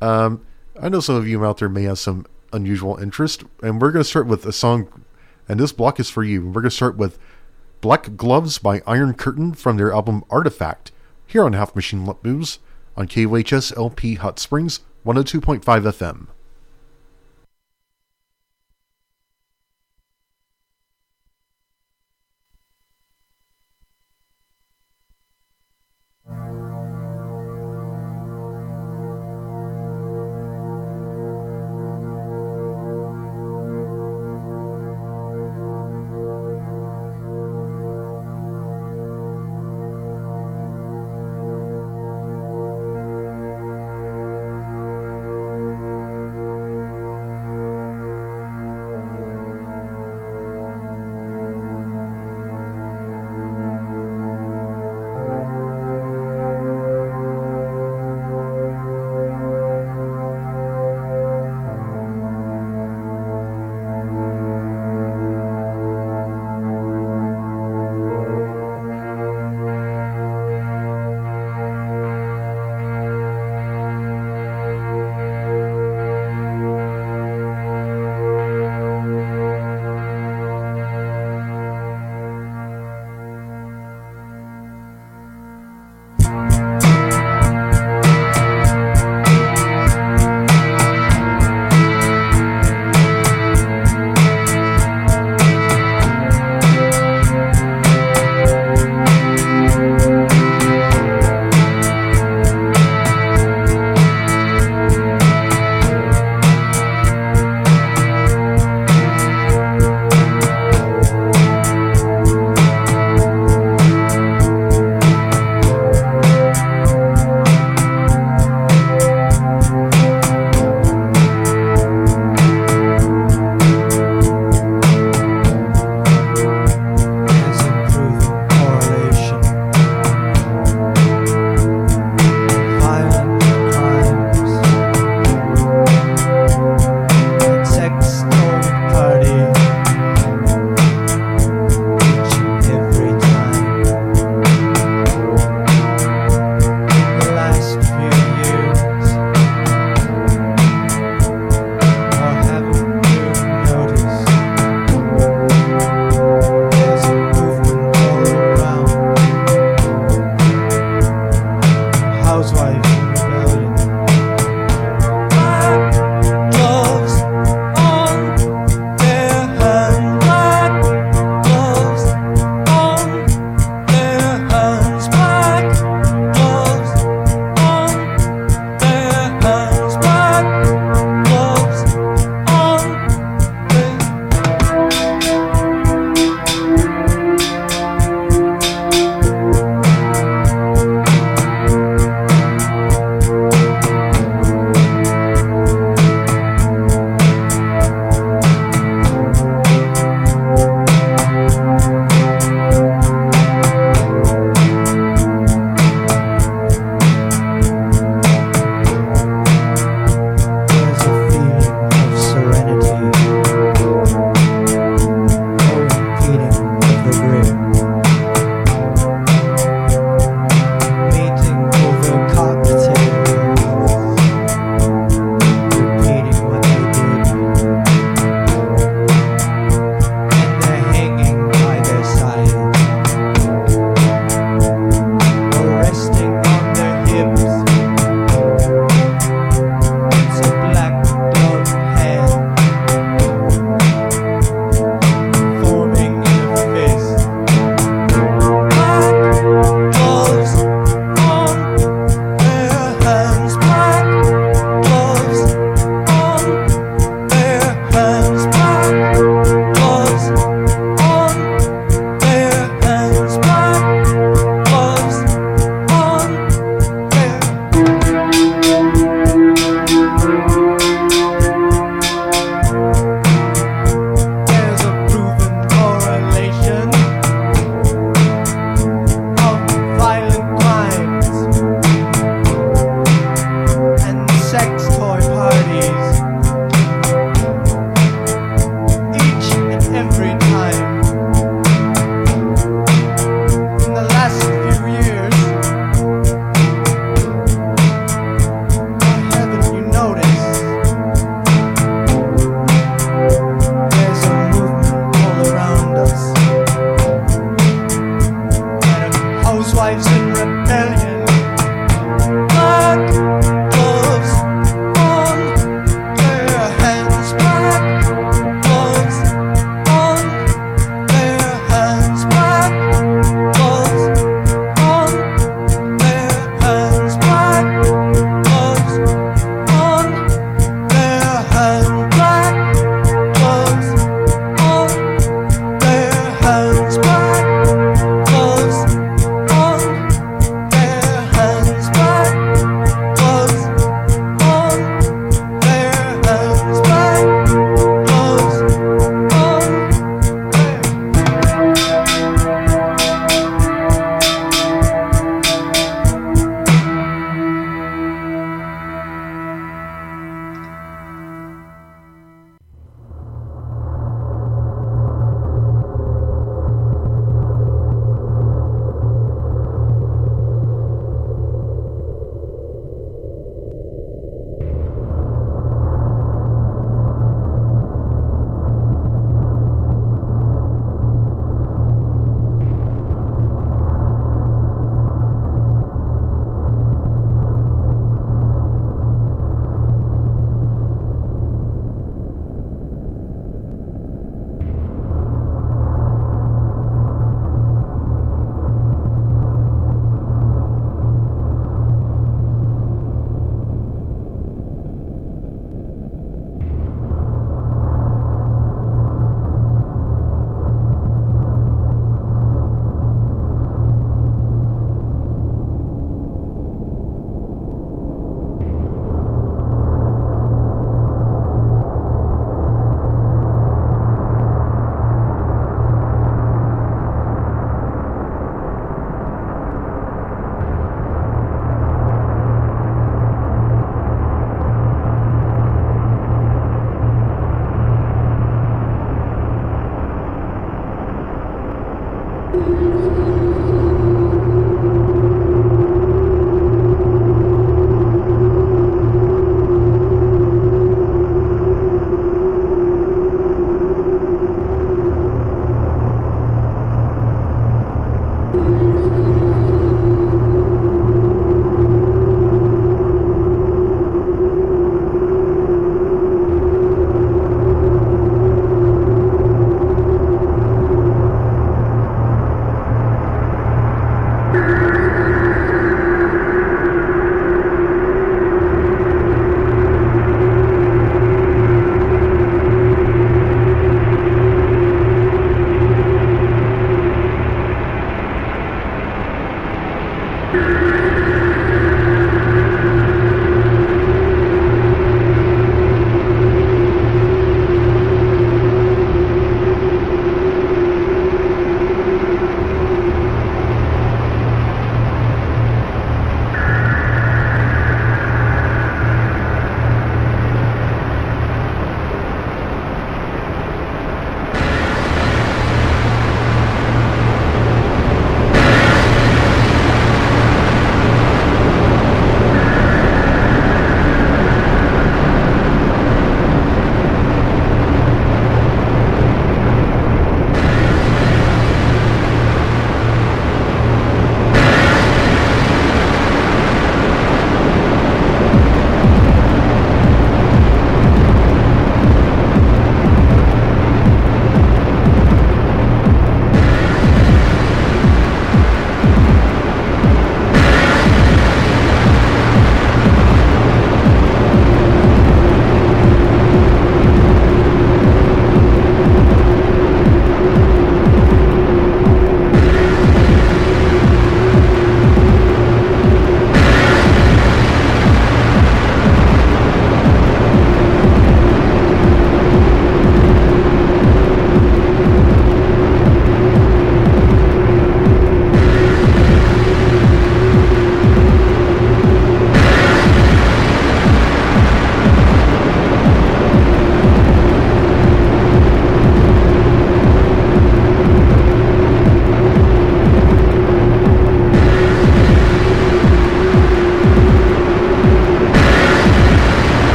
[0.00, 0.44] Um,
[0.80, 4.02] I know some of you out there may have some unusual interest, and we're going
[4.02, 5.04] to start with a song,
[5.48, 6.44] and this block is for you.
[6.44, 7.18] We're going to start with
[7.80, 10.90] Black Gloves by Iron Curtain from their album Artifact,
[11.26, 12.58] here on Half Machine Moves
[12.96, 16.26] on KUHS LP Hot Springs 102.5 FM.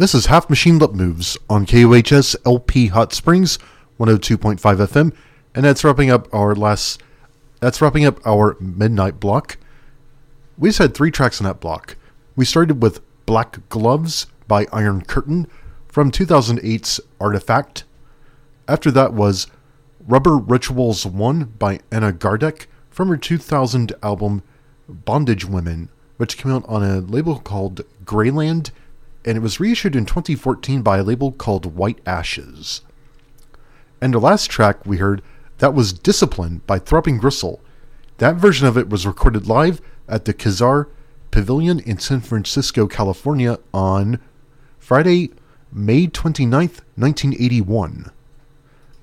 [0.00, 3.58] This is Half Machine Lip Moves on KUHS LP Hot Springs
[3.98, 5.14] 102.5 FM,
[5.54, 7.02] and that's wrapping up our last.
[7.60, 9.58] That's wrapping up our midnight block.
[10.56, 11.98] We just had three tracks in that block.
[12.34, 15.46] We started with Black Gloves by Iron Curtain
[15.86, 17.84] from 2008's Artifact.
[18.66, 19.48] After that was
[20.08, 24.44] Rubber Rituals 1 by Anna Gardek from her 2000 album
[24.88, 28.70] Bondage Women, which came out on a label called Greyland,
[29.24, 32.82] and it was reissued in 2014 by a label called White Ashes.
[34.00, 35.22] And the last track we heard,
[35.58, 37.60] that was Discipline by Throbbing Gristle.
[38.18, 40.88] That version of it was recorded live at the Kezar
[41.30, 44.18] Pavilion in San Francisco, California on
[44.78, 45.30] Friday,
[45.72, 48.10] May 29th, 1981.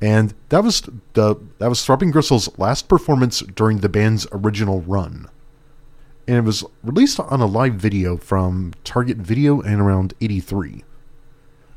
[0.02, 0.81] And that was
[1.14, 5.28] the that was Throbbing Gristle's last performance during the band's original run.
[6.28, 10.84] And it was released on a live video from Target Video in around 83.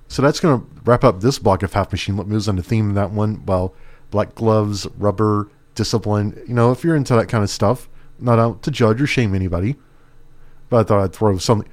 [0.08, 2.62] So that's going to wrap up this block of Half Machine Lip Moves on the
[2.62, 3.46] theme of that one.
[3.46, 3.72] Well,
[4.10, 6.42] Black Gloves, Rubber, Discipline.
[6.48, 7.88] You know, if you're into that kind of stuff,
[8.18, 9.76] not out to judge or shame anybody.
[10.68, 11.70] But I thought I'd throw something,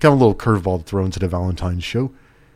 [0.00, 2.12] kind of a little curveball to throw into the Valentine's show.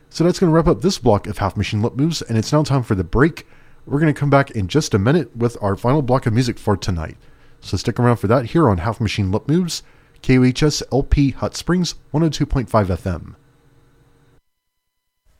[0.09, 2.51] So that's going to wrap up this block of Half Machine Lip Moves, and it's
[2.51, 3.47] now time for the break.
[3.85, 6.57] We're going to come back in just a minute with our final block of music
[6.57, 7.17] for tonight.
[7.61, 9.83] So stick around for that here on Half Machine Lip Moves,
[10.23, 13.35] KUHS LP Hot Springs 102.5 FM.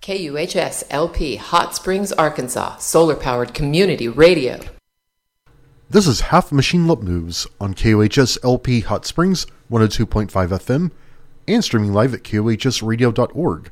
[0.01, 4.59] KUHS LP Hot Springs, Arkansas, solar powered community radio.
[5.90, 10.91] This is Half Machine Lip Moves on KUHS LP Hot Springs 102.5 FM
[11.48, 13.72] and streaming live at KUHSradio.org.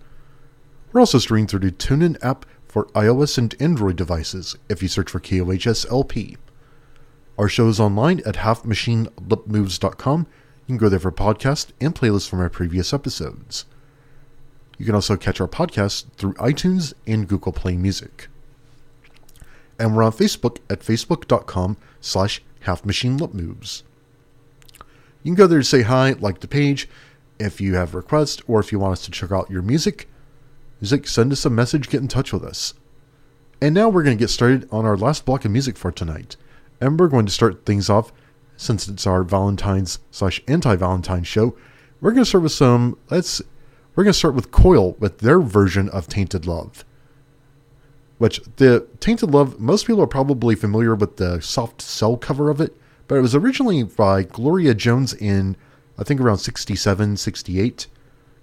[0.91, 5.09] We're also streaming through the TuneIn app for iOS and Android devices if you search
[5.09, 6.37] for KUHS LP.
[7.39, 10.19] Our show is online at halfmachinelipmoves.com.
[10.19, 13.63] You can go there for podcasts and playlists from our previous episodes.
[14.77, 18.27] You can also catch our podcast through iTunes and Google Play Music.
[19.79, 23.83] And we're on Facebook at facebook.com slash halfmachinelipmoves.
[25.23, 26.89] You can go there to say hi, like the page,
[27.39, 30.09] if you have requests, or if you want us to check out your music.
[30.81, 32.73] Music, send us a message, get in touch with us.
[33.61, 36.35] And now we're going to get started on our last block of music for tonight.
[36.81, 38.11] And we're going to start things off,
[38.57, 41.55] since it's our Valentine's slash anti-Valentine show,
[42.01, 43.41] we're going to start with some, let's,
[43.95, 46.85] we're going to start with Coil with their version of Tainted Love.
[48.17, 52.59] Which, the Tainted Love, most people are probably familiar with the soft cell cover of
[52.61, 52.75] it,
[53.07, 55.55] but it was originally by Gloria Jones in,
[55.97, 57.87] I think, around 67, 68.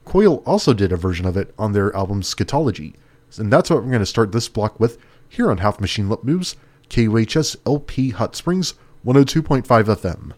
[0.04, 2.94] Coil also did a version of it on their album Scatology.
[3.38, 4.98] And that's what we're going to start this block with
[5.28, 6.56] here on Half Machine Lip Moves,
[6.88, 8.74] KUHS LP Hot Springs
[9.04, 10.32] 102.5 FM.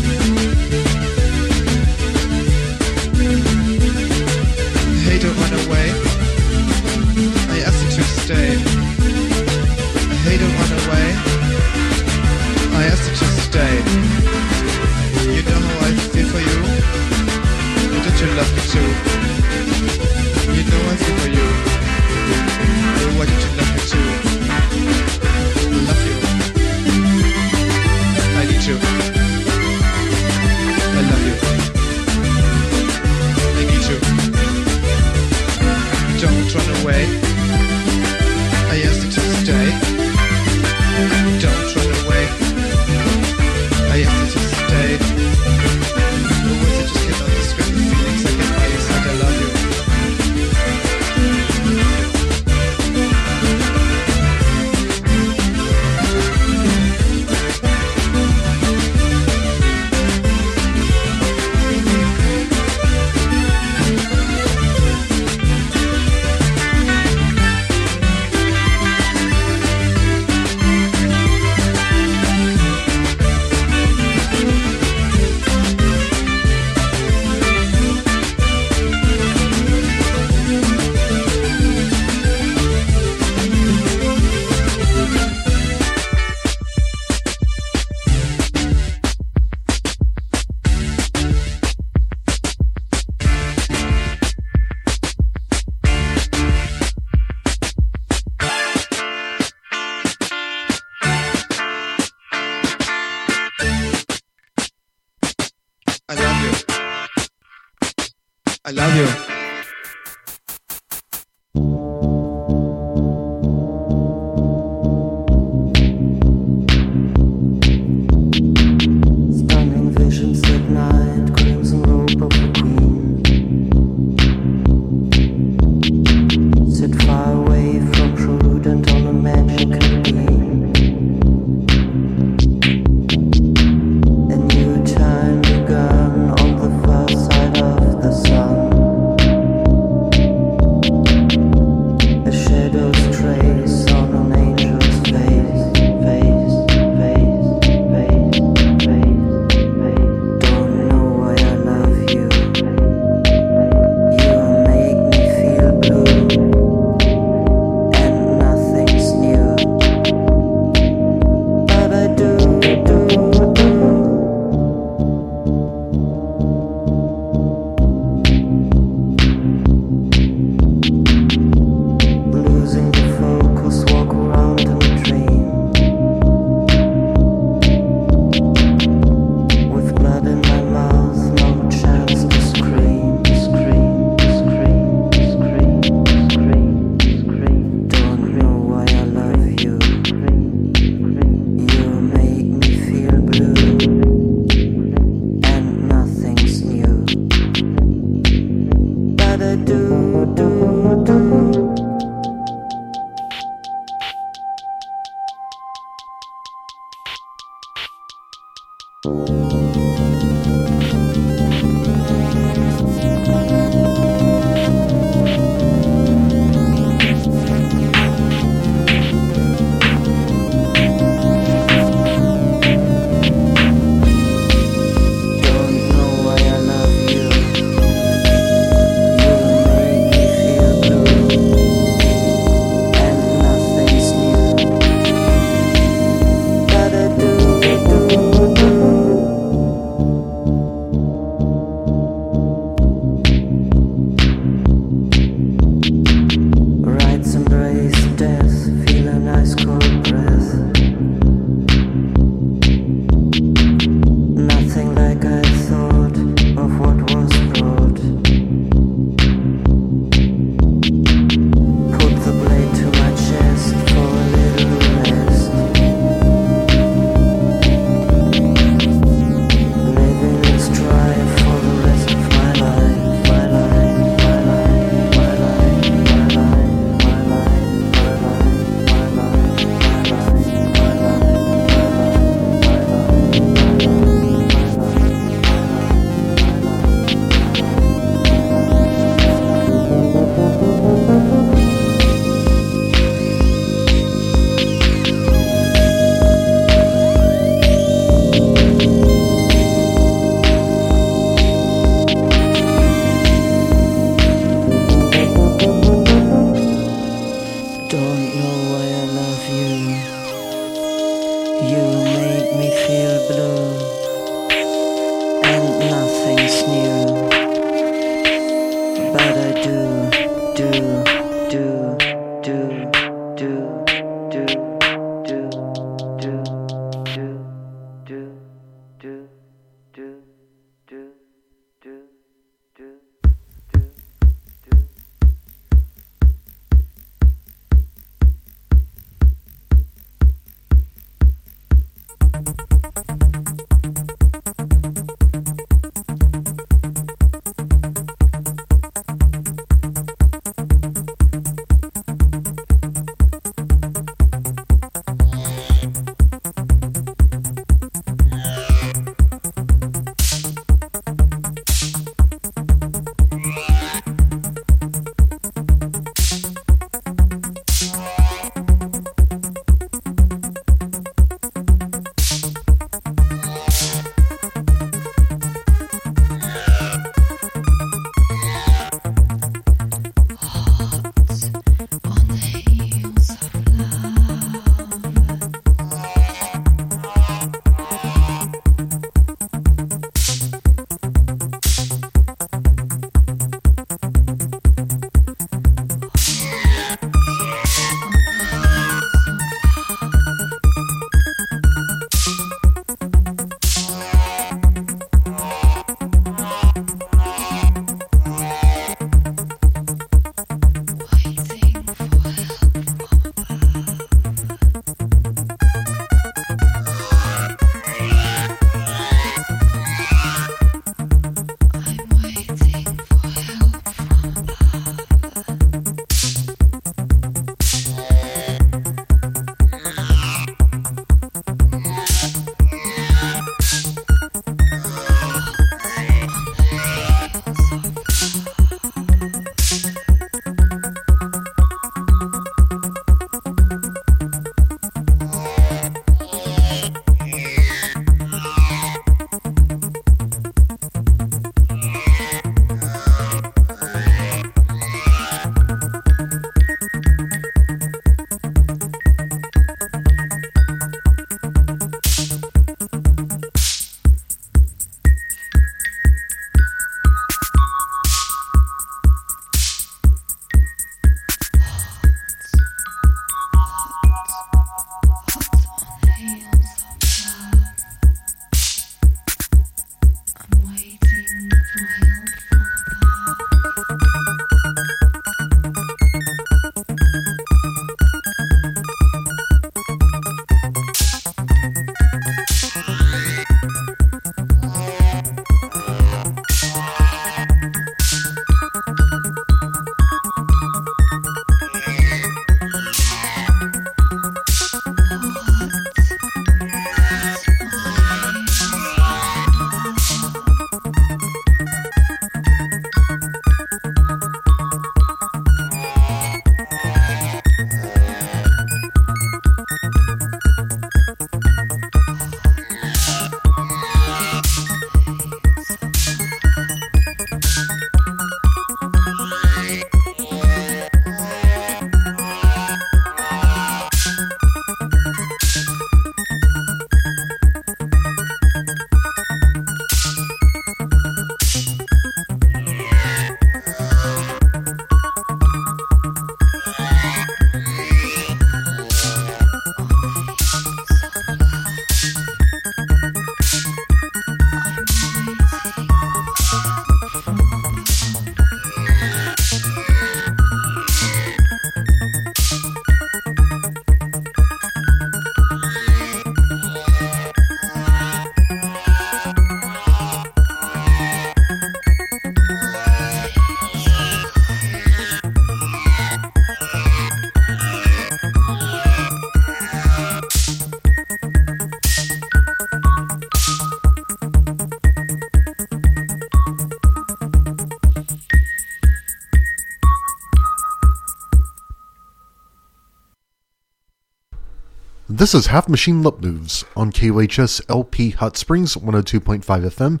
[595.22, 600.00] This is Half Machine Lip Moves on KUHS LP Hot Springs 102.5 FM,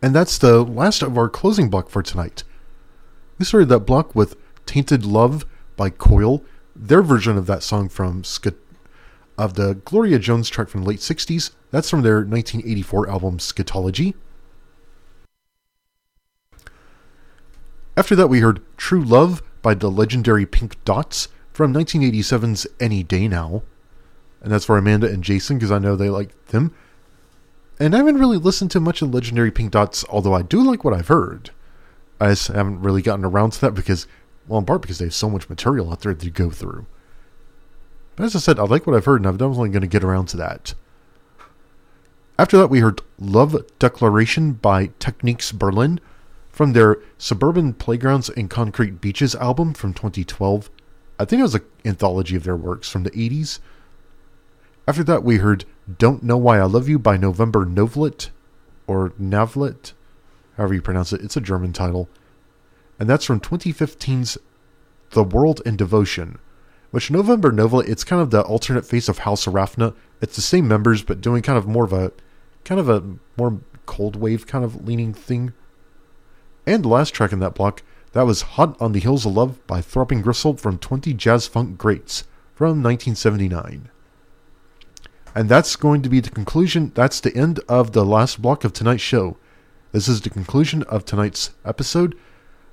[0.00, 2.44] and that's the last of our closing block for tonight.
[3.40, 5.44] We started that block with Tainted Love
[5.76, 6.44] by Coil,
[6.76, 8.22] their version of that song from
[9.36, 11.50] of the Gloria Jones track from the late 60s.
[11.72, 14.14] That's from their 1984 album Scatology.
[17.96, 23.26] After that, we heard True Love by the legendary Pink Dots from 1987's Any Day
[23.26, 23.64] Now.
[24.46, 26.72] And that's for Amanda and Jason because I know they like them.
[27.80, 30.84] And I haven't really listened to much of legendary Pink Dots, although I do like
[30.84, 31.50] what I've heard.
[32.20, 34.06] I just haven't really gotten around to that because,
[34.46, 36.86] well, in part because they have so much material out there to go through.
[38.14, 40.04] But as I said, I like what I've heard, and I'm definitely going to get
[40.04, 40.74] around to that.
[42.38, 45.98] After that, we heard Love Declaration by Techniques Berlin
[46.50, 50.70] from their Suburban Playgrounds and Concrete Beaches album from 2012.
[51.18, 53.58] I think it was an anthology of their works from the 80s.
[54.88, 55.64] After that, we heard
[55.98, 58.30] Don't Know Why I Love You by November Novlet,
[58.86, 59.94] or Navlet,
[60.56, 61.22] however you pronounce it.
[61.22, 62.08] It's a German title.
[63.00, 64.38] And that's from 2015's
[65.10, 66.38] The World in Devotion,
[66.92, 69.92] which November Novlet, it's kind of the alternate face of Haus Arafna.
[70.20, 72.12] It's the same members, but doing kind of more of a,
[72.64, 73.02] kind of a
[73.36, 75.52] more cold wave kind of leaning thing.
[76.64, 77.82] And the last track in that block,
[78.12, 81.76] that was Hot on the Heels of Love by Throbbing Gristle from 20 Jazz Funk
[81.76, 82.22] Greats
[82.54, 83.90] from 1979.
[85.36, 86.92] And that's going to be the conclusion.
[86.94, 89.36] That's the end of the last block of tonight's show.
[89.92, 92.16] This is the conclusion of tonight's episode.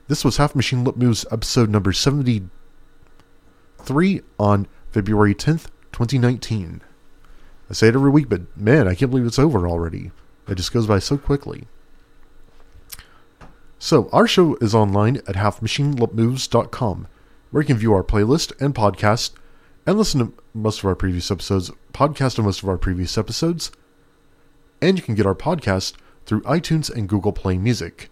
[0.08, 6.80] This was Half Machine Lip Moves episode number 73 on February 10th, 2019.
[7.70, 10.12] I say it every week, but man, I can't believe it's over already.
[10.48, 11.68] It just goes by so quickly.
[13.78, 17.08] So, our show is online at halfmachinelipmoves.com,
[17.52, 19.32] where you can view our playlist and podcast
[19.86, 23.72] and listen to most of our previous episodes, podcast on most of our previous episodes,
[24.82, 25.94] and you can get our podcast
[26.26, 28.10] through iTunes and Google Play Music.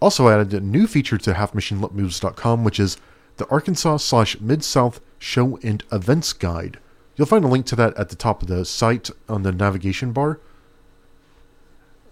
[0.00, 2.96] Also added a new feature to halfmachinelipmoves.com, which is
[3.36, 6.78] the Arkansas slash Mid South Show and Events Guide.
[7.16, 10.12] You'll find a link to that at the top of the site on the navigation
[10.12, 10.38] bar.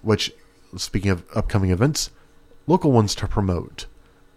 [0.02, 0.32] Which,
[0.76, 2.10] speaking of upcoming events,
[2.66, 3.86] local ones to promote.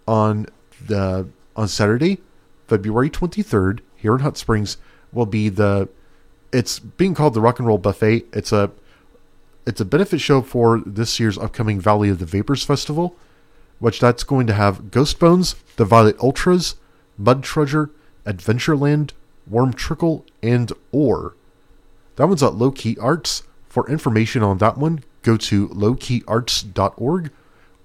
[0.07, 0.45] On
[0.85, 2.19] the on Saturday,
[2.67, 4.77] February 23rd, here in Hot Springs,
[5.11, 5.89] will be the
[6.51, 8.25] it's being called the Rock and Roll Buffet.
[8.33, 8.71] It's a
[9.65, 13.15] it's a benefit show for this year's upcoming Valley of the Vapors Festival,
[13.79, 16.75] which that's going to have Ghost Bones, the Violet Ultras,
[17.17, 17.89] Mud Trudger,
[18.25, 19.11] Adventureland,
[19.45, 21.35] Warm Trickle, and Ore.
[22.15, 23.43] That one's at Low Key Arts.
[23.67, 27.31] For information on that one, go to lowkeyarts.org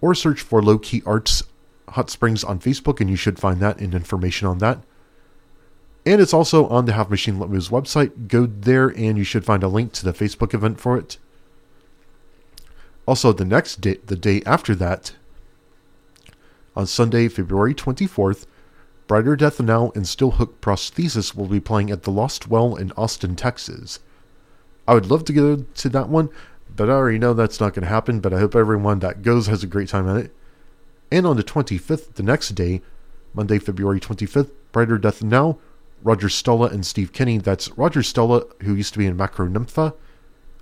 [0.00, 1.42] or search for Low Key Arts
[1.90, 4.78] Hot Springs on Facebook, and you should find that and information on that.
[6.04, 8.28] And it's also on the Half Machine Lip Moves website.
[8.28, 11.16] Go there, and you should find a link to the Facebook event for it.
[13.06, 15.14] Also, the next day, the day after that,
[16.74, 18.46] on Sunday, February 24th,
[19.06, 22.92] Brighter Death Now and Steel Hook Prostheses will be playing at the Lost Well in
[22.92, 24.00] Austin, Texas.
[24.88, 26.30] I would love to go to that one,
[26.74, 29.46] but I already know that's not going to happen, but I hope everyone that goes
[29.48, 30.34] has a great time at it.
[31.10, 32.80] And on the 25th, the next day,
[33.34, 35.58] Monday, February 25th, Brighter Death Now,
[36.02, 37.38] Rodger Stella and Steve Kinney.
[37.38, 39.94] That's Rodger Stella, who used to be in Macronympha,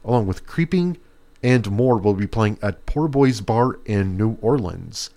[0.04, 0.98] along with Creeping
[1.42, 5.10] and more will be playing at Poor Boys Bar in New Orleans.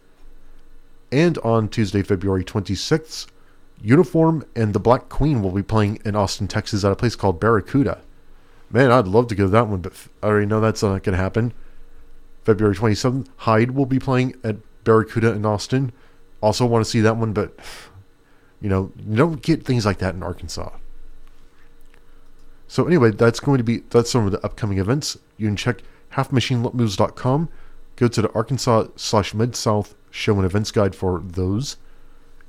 [1.11, 3.27] And on Tuesday, February 26th,
[3.81, 7.39] Uniform and the Black Queen will be playing in Austin, Texas at a place called
[7.39, 7.99] Barracuda.
[8.69, 9.93] Man, I'd love to go to that one, but
[10.23, 11.53] I already know that's not going to happen.
[12.43, 15.91] February 27th, Hyde will be playing at Barracuda in Austin.
[16.41, 17.57] Also want to see that one, but
[18.63, 20.71] you know, you don't get things like that in Arkansas.
[22.65, 25.17] So anyway, that's going to be that's some of the upcoming events.
[25.37, 25.83] You can check
[26.13, 27.49] halfmachinelipmoves.com.
[27.97, 31.75] Go to the Arkansas slash Mid South show and events guide for those,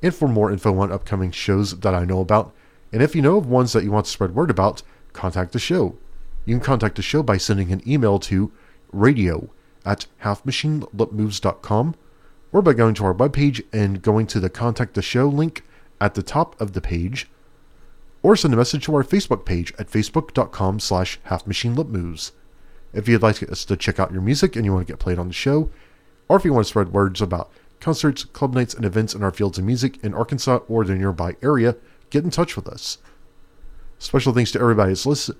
[0.02, 2.54] and for more info on upcoming shows that I know about.
[2.92, 5.58] And if you know of ones that you want to spread word about, contact the
[5.58, 5.96] show.
[6.44, 8.52] You can contact the show by sending an email to
[8.92, 9.50] radio
[9.84, 11.96] at halfmachinelipmoves.com
[12.52, 15.64] or by going to our webpage and going to the contact the show link
[16.00, 17.28] at the top of the page
[18.22, 22.32] or send a message to our Facebook page at facebook.com slash halfmachinelipmoves.
[22.92, 25.18] If you'd like us to check out your music and you want to get played
[25.18, 25.70] on the show,
[26.28, 27.50] or if you want to spread words about
[27.80, 31.36] concerts, club nights, and events in our fields of music in Arkansas or the nearby
[31.42, 31.76] area,
[32.08, 32.98] get in touch with us.
[33.98, 35.36] Special thanks to everybody that's listen.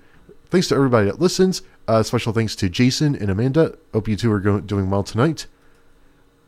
[0.49, 1.63] Thanks to everybody that listens.
[1.87, 3.77] Uh, special thanks to Jason and Amanda.
[3.93, 5.47] Hope you two are doing well tonight.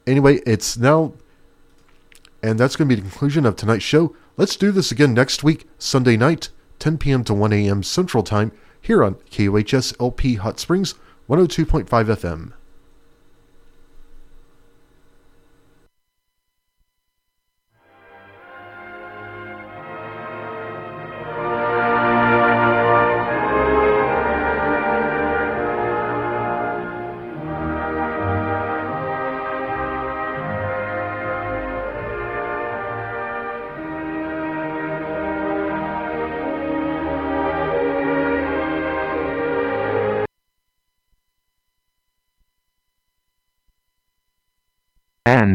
[0.05, 1.13] Anyway, it's now,
[2.47, 4.15] and that's going to be the conclusion of tonight's show.
[4.37, 7.23] Let's do this again next week, Sunday night, 10 p.m.
[7.25, 7.83] to 1 a.m.
[7.83, 10.95] Central Time here on KUHS LP Hot Springs
[11.27, 12.53] 102.5 FM.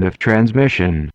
[0.06, 1.10] Of transmission.